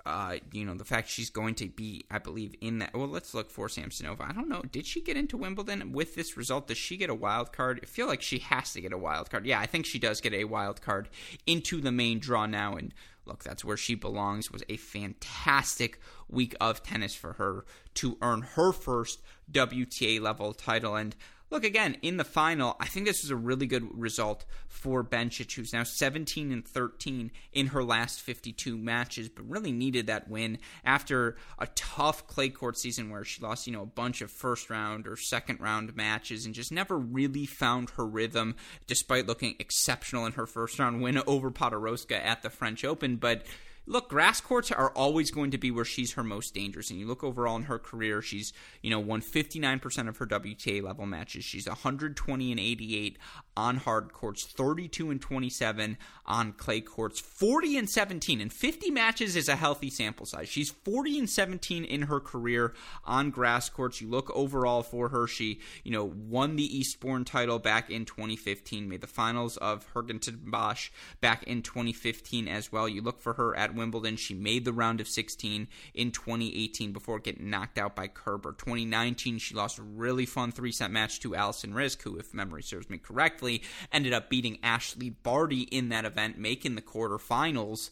[0.07, 2.95] uh, you know, the fact she's going to be, I believe, in that.
[2.95, 4.21] Well, let's look for Samsonova.
[4.21, 4.63] I don't know.
[4.63, 6.69] Did she get into Wimbledon with this result?
[6.69, 7.81] Does she get a wild card?
[7.83, 9.47] I feel like she has to get a wild card.
[9.47, 11.09] Yeah, I think she does get a wild card
[11.47, 12.77] into the main draw now.
[12.77, 12.95] And
[13.25, 14.47] look, that's where she belongs.
[14.47, 20.55] It was a fantastic week of tennis for her to earn her first WTA level
[20.55, 20.95] title.
[20.95, 21.17] And
[21.51, 22.77] look again in the final.
[22.81, 27.31] I think this was a really good result for Bencic, who's now 17 and 13
[27.53, 32.79] in her last 52 matches, but really needed that win after a tough clay court
[32.79, 36.47] season where she lost, you know, a bunch of first round or second round matches
[36.47, 38.55] and just never really found her rhythm,
[38.87, 43.45] despite looking exceptional in her first round win over Podoroska at the French Open, but
[43.87, 46.91] look, grass courts are always going to be where she's her most dangerous.
[46.91, 50.83] And you look overall in her career, she's, you know, won 59% of her WTA
[50.83, 51.45] level matches.
[51.45, 53.19] She's 120 and 88
[53.57, 55.97] on hard courts, 32 and 27
[56.27, 58.41] on clay courts, 40 and 17.
[58.41, 60.49] And 50 matches is a healthy sample size.
[60.49, 64.01] She's 40 and 17 in her career on grass courts.
[64.01, 68.89] You look overall for her, she, you know, won the Eastbourne title back in 2015,
[68.89, 70.91] made the finals of Hertogenbosch
[71.21, 72.89] back in 2015 as well.
[72.89, 74.17] You look for her at Wimbledon.
[74.17, 78.53] She made the round of 16 in 2018 before getting knocked out by Kerber.
[78.53, 82.63] 2019, she lost a really fun three set match to Alison Riske, who, if memory
[82.63, 83.46] serves me correctly,
[83.93, 87.91] ended up beating Ashleigh Barty in that event, making the quarterfinals.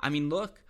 [0.00, 0.62] I mean, look,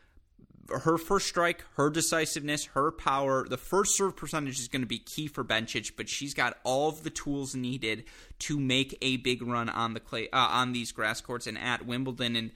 [0.69, 4.99] her first strike, her decisiveness, her power, the first serve percentage is going to be
[4.99, 8.05] key for Bencic, but she's got all of the tools needed
[8.41, 11.87] to make a big run on the clay uh, on these grass courts and at
[11.87, 12.37] Wimbledon.
[12.37, 12.51] And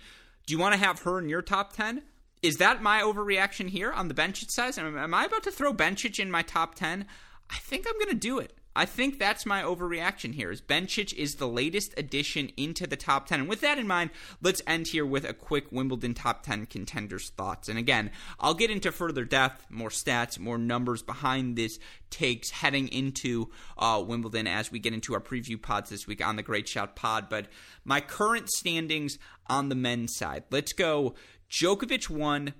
[0.46, 2.02] do you want to have her in your top 10?
[2.42, 4.78] Is that my overreaction here on the Bencic size?
[4.78, 7.06] Am, am I about to throw Bencic in my top 10?
[7.50, 8.55] I think I'm going to do it.
[8.76, 10.52] I think that's my overreaction here.
[10.52, 13.40] Is Bencic is the latest addition into the top 10.
[13.40, 14.10] And with that in mind,
[14.42, 17.70] let's end here with a quick Wimbledon top 10 contenders thoughts.
[17.70, 21.78] And again, I'll get into further depth, more stats, more numbers behind this
[22.10, 26.36] takes heading into uh, Wimbledon as we get into our preview pods this week on
[26.36, 27.28] the Great Shot Pod.
[27.30, 27.46] But
[27.84, 30.44] my current standings on the men's side.
[30.50, 31.14] Let's go
[31.50, 32.52] Djokovic 1,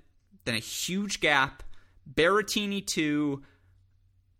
[0.45, 1.63] then a huge gap,
[2.11, 3.43] Berrettini 2,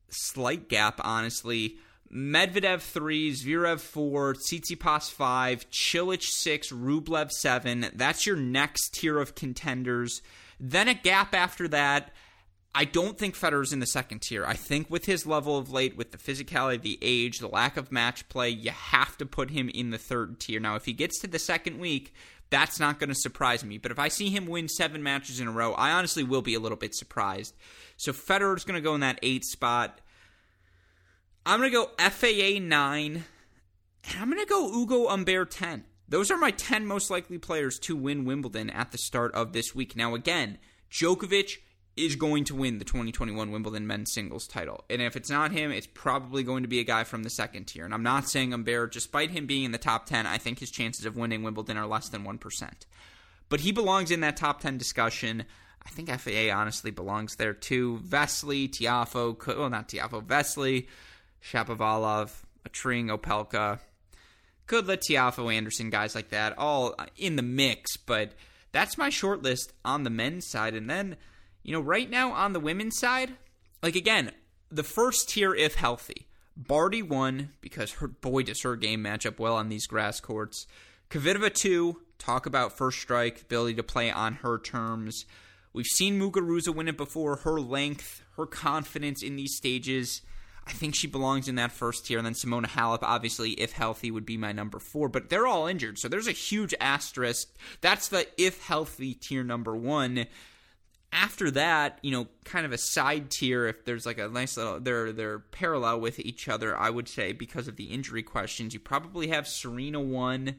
[0.09, 1.77] slight gap, honestly.
[2.13, 7.91] Medvedev 3, Zverev 4, Tsitsipas 5, Cilic 6, Rublev 7.
[7.93, 10.21] That's your next tier of contenders.
[10.59, 12.11] Then a gap after that.
[12.73, 14.45] I don't think Federer's in the second tier.
[14.45, 17.91] I think with his level of late, with the physicality, the age, the lack of
[17.91, 20.59] match play, you have to put him in the third tier.
[20.59, 22.13] Now, if he gets to the second week,
[22.49, 23.77] that's not going to surprise me.
[23.77, 26.53] But if I see him win seven matches in a row, I honestly will be
[26.53, 27.55] a little bit surprised.
[27.97, 29.99] So Federer's going to go in that eight spot.
[31.45, 33.25] I'm going to go FAA nine,
[34.03, 35.85] and I'm going to go Ugo Humbert ten.
[36.09, 39.75] Those are my 10 most likely players to win Wimbledon at the start of this
[39.75, 39.95] week.
[39.95, 40.57] Now, again,
[40.89, 41.57] Djokovic
[41.97, 44.85] is going to win the 2021 Wimbledon men's singles title.
[44.89, 47.65] And if it's not him, it's probably going to be a guy from the second
[47.65, 47.83] tier.
[47.83, 50.71] And I'm not saying Humbert, despite him being in the top 10, I think his
[50.71, 52.71] chances of winning Wimbledon are less than 1%.
[53.49, 55.43] But he belongs in that top 10 discussion.
[55.85, 57.99] I think FAA honestly belongs there too.
[58.03, 60.87] Vesely, Tiafoe, well, not Tiafoe, Vesely,
[61.41, 62.31] Shapovalov,
[62.67, 63.79] Atrine, Opelka,
[64.67, 67.95] Kudla, Tiafoe, Anderson, guys like that, all in the mix.
[67.95, 68.33] But
[68.71, 70.73] that's my short list on the men's side.
[70.73, 71.15] And then
[71.67, 73.33] you know, right now on the women's side,
[73.83, 74.31] like again,
[74.71, 76.25] the first tier, if healthy,
[76.55, 80.65] Barty won because her boy does her game match up well on these grass courts.
[81.09, 85.25] Kvitova two, talk about first strike, ability to play on her terms.
[85.77, 87.37] We've seen Muguruza win it before.
[87.37, 90.21] Her length, her confidence in these stages.
[90.65, 92.17] I think she belongs in that first tier.
[92.17, 95.07] And then Simona Halep, obviously, if healthy, would be my number four.
[95.07, 95.99] But they're all injured.
[95.99, 97.55] So there's a huge asterisk.
[97.79, 100.25] That's the if healthy tier number one
[101.13, 104.79] after that, you know, kind of a side tier, if there's like a nice little,
[104.79, 106.77] they're they're parallel with each other.
[106.77, 110.55] I would say because of the injury questions, you probably have Serena one.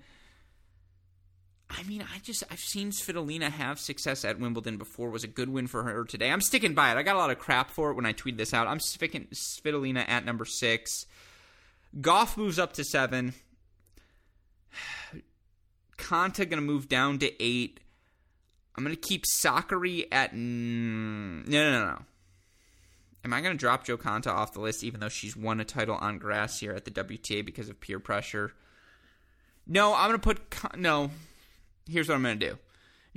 [1.70, 5.08] I mean, I just I've seen Svitolina have success at Wimbledon before.
[5.08, 6.30] It was a good win for her today.
[6.30, 6.96] I'm sticking by it.
[6.96, 8.66] I got a lot of crap for it when I tweeted this out.
[8.66, 11.06] I'm sticking Svitolina at number six.
[12.00, 13.34] Gauff moves up to seven.
[15.98, 17.80] Konta gonna move down to eight.
[18.76, 20.34] I'm to keep Sakkari at.
[20.34, 20.40] no,
[21.44, 22.02] no, no, no.
[23.24, 25.96] Am I to drop Jo Konta off the list even though she's won a title
[25.96, 28.52] on grass here at the WTA because of peer pressure?
[29.66, 30.40] No, I'm to put.
[30.76, 31.10] No.
[31.88, 32.58] Here's what I'm going to do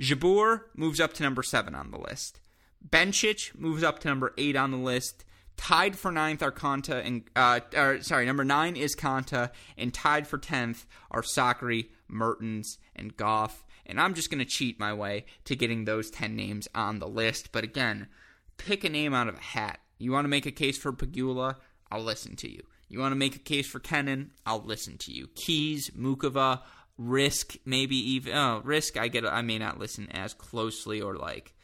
[0.00, 2.40] Jabeur moves up to number seven on the list.
[2.86, 5.24] Bencic moves up to number eight on the list.
[5.56, 10.26] Tied for ninth are Konta and uh, or, sorry, number nine is Konta, and tied
[10.26, 13.62] for tenth are Sakkari, Mertens, and Gauff.
[13.84, 17.08] And I'm just going to cheat my way to getting those 10 names on the
[17.08, 17.52] list.
[17.52, 18.08] But again,
[18.56, 19.80] pick a name out of a hat.
[19.98, 21.56] You want to make a case for Pegula?
[21.90, 22.62] I'll listen to you.
[22.88, 24.32] You want to make a case for Kenin?
[24.46, 25.28] I'll listen to you.
[25.34, 26.60] Keys, Muchova,
[27.02, 28.98] Riske, maybe even oh, Riske.
[28.98, 29.26] I get.
[29.26, 31.54] I may not listen as closely or like.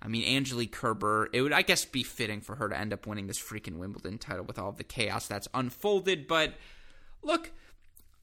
[0.00, 1.28] I mean, Angelique Kerber.
[1.32, 4.18] It would, I guess, be fitting for her to end up winning this freaking Wimbledon
[4.18, 6.28] title with all the chaos that's unfolded.
[6.28, 6.54] But
[7.22, 7.50] look,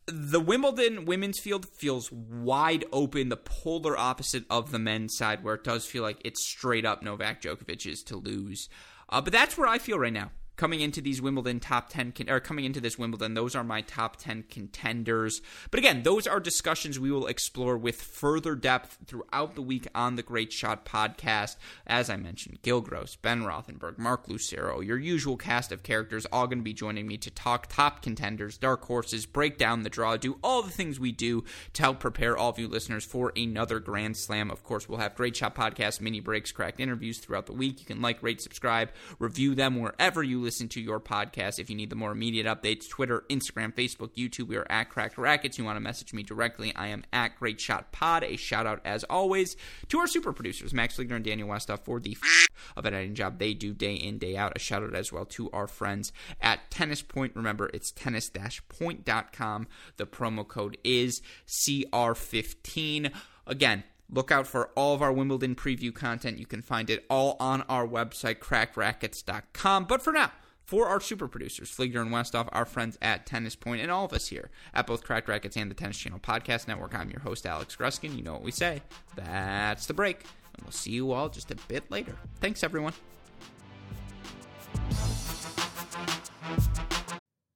[0.07, 5.55] the Wimbledon women's field feels wide open, the polar opposite of the men's side, where
[5.55, 8.69] it does feel like it's straight up Novak Djokovic is to lose.
[9.09, 12.29] Uh, but that's where I feel right now coming into these Wimbledon top 10 con-
[12.29, 15.41] or coming into this Wimbledon those are my top 10 contenders.
[15.71, 20.15] But again those are discussions we will explore with further depth throughout the week on
[20.15, 21.55] the Great Shot podcast.
[21.85, 26.47] As I mentioned Gil Gross Ben Rothenberg Mark Lucero your usual cast of characters all
[26.47, 30.17] going to be joining me to talk top contenders dark horses break down the draw
[30.17, 31.43] do all the things we do
[31.73, 34.49] to help prepare all of you listeners for another grand slam.
[34.51, 37.79] Of course we'll have Great Shot podcast mini breaks cracked interviews throughout the week.
[37.79, 38.89] You can like rate subscribe
[39.19, 41.59] review them wherever you listen to your podcast.
[41.59, 45.17] If you need the more immediate updates, Twitter, Instagram, Facebook, YouTube, we are at Cracked
[45.17, 45.57] Racquets.
[45.57, 48.23] You want to message me directly, I am at Great Shot Pod.
[48.23, 49.57] A shout out, as always,
[49.89, 53.15] to our super producers, Max Fligner and Daniel Westoff, for the f- of an editing
[53.15, 54.53] job they do day in, day out.
[54.55, 57.35] A shout out as well to our friends at Tennis Point.
[57.35, 58.29] Remember, it's tennis
[58.69, 59.67] point.com.
[59.97, 63.11] The promo code is CR15.
[63.47, 66.37] Again, Look out for all of our Wimbledon preview content.
[66.37, 69.85] You can find it all on our website, crackedracquets.com.
[69.85, 70.31] But for now,
[70.63, 74.13] for our super producers, Fligner and Westoff, our friends at Tennis Point, and all of
[74.13, 76.95] us here at both Cracked Racquets and the Tennis Channel Podcast Network.
[76.95, 78.15] I'm your host, Alex Gruskin.
[78.15, 78.81] You know what we say.
[79.15, 80.23] That's the break.
[80.55, 82.15] And we'll see you all just a bit later.
[82.39, 82.93] Thanks, everyone.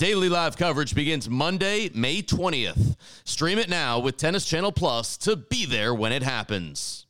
[0.00, 2.96] Daily live coverage begins Monday, May 20th.
[3.24, 7.04] Stream it now with Tennis Channel Plus to be there when it happens.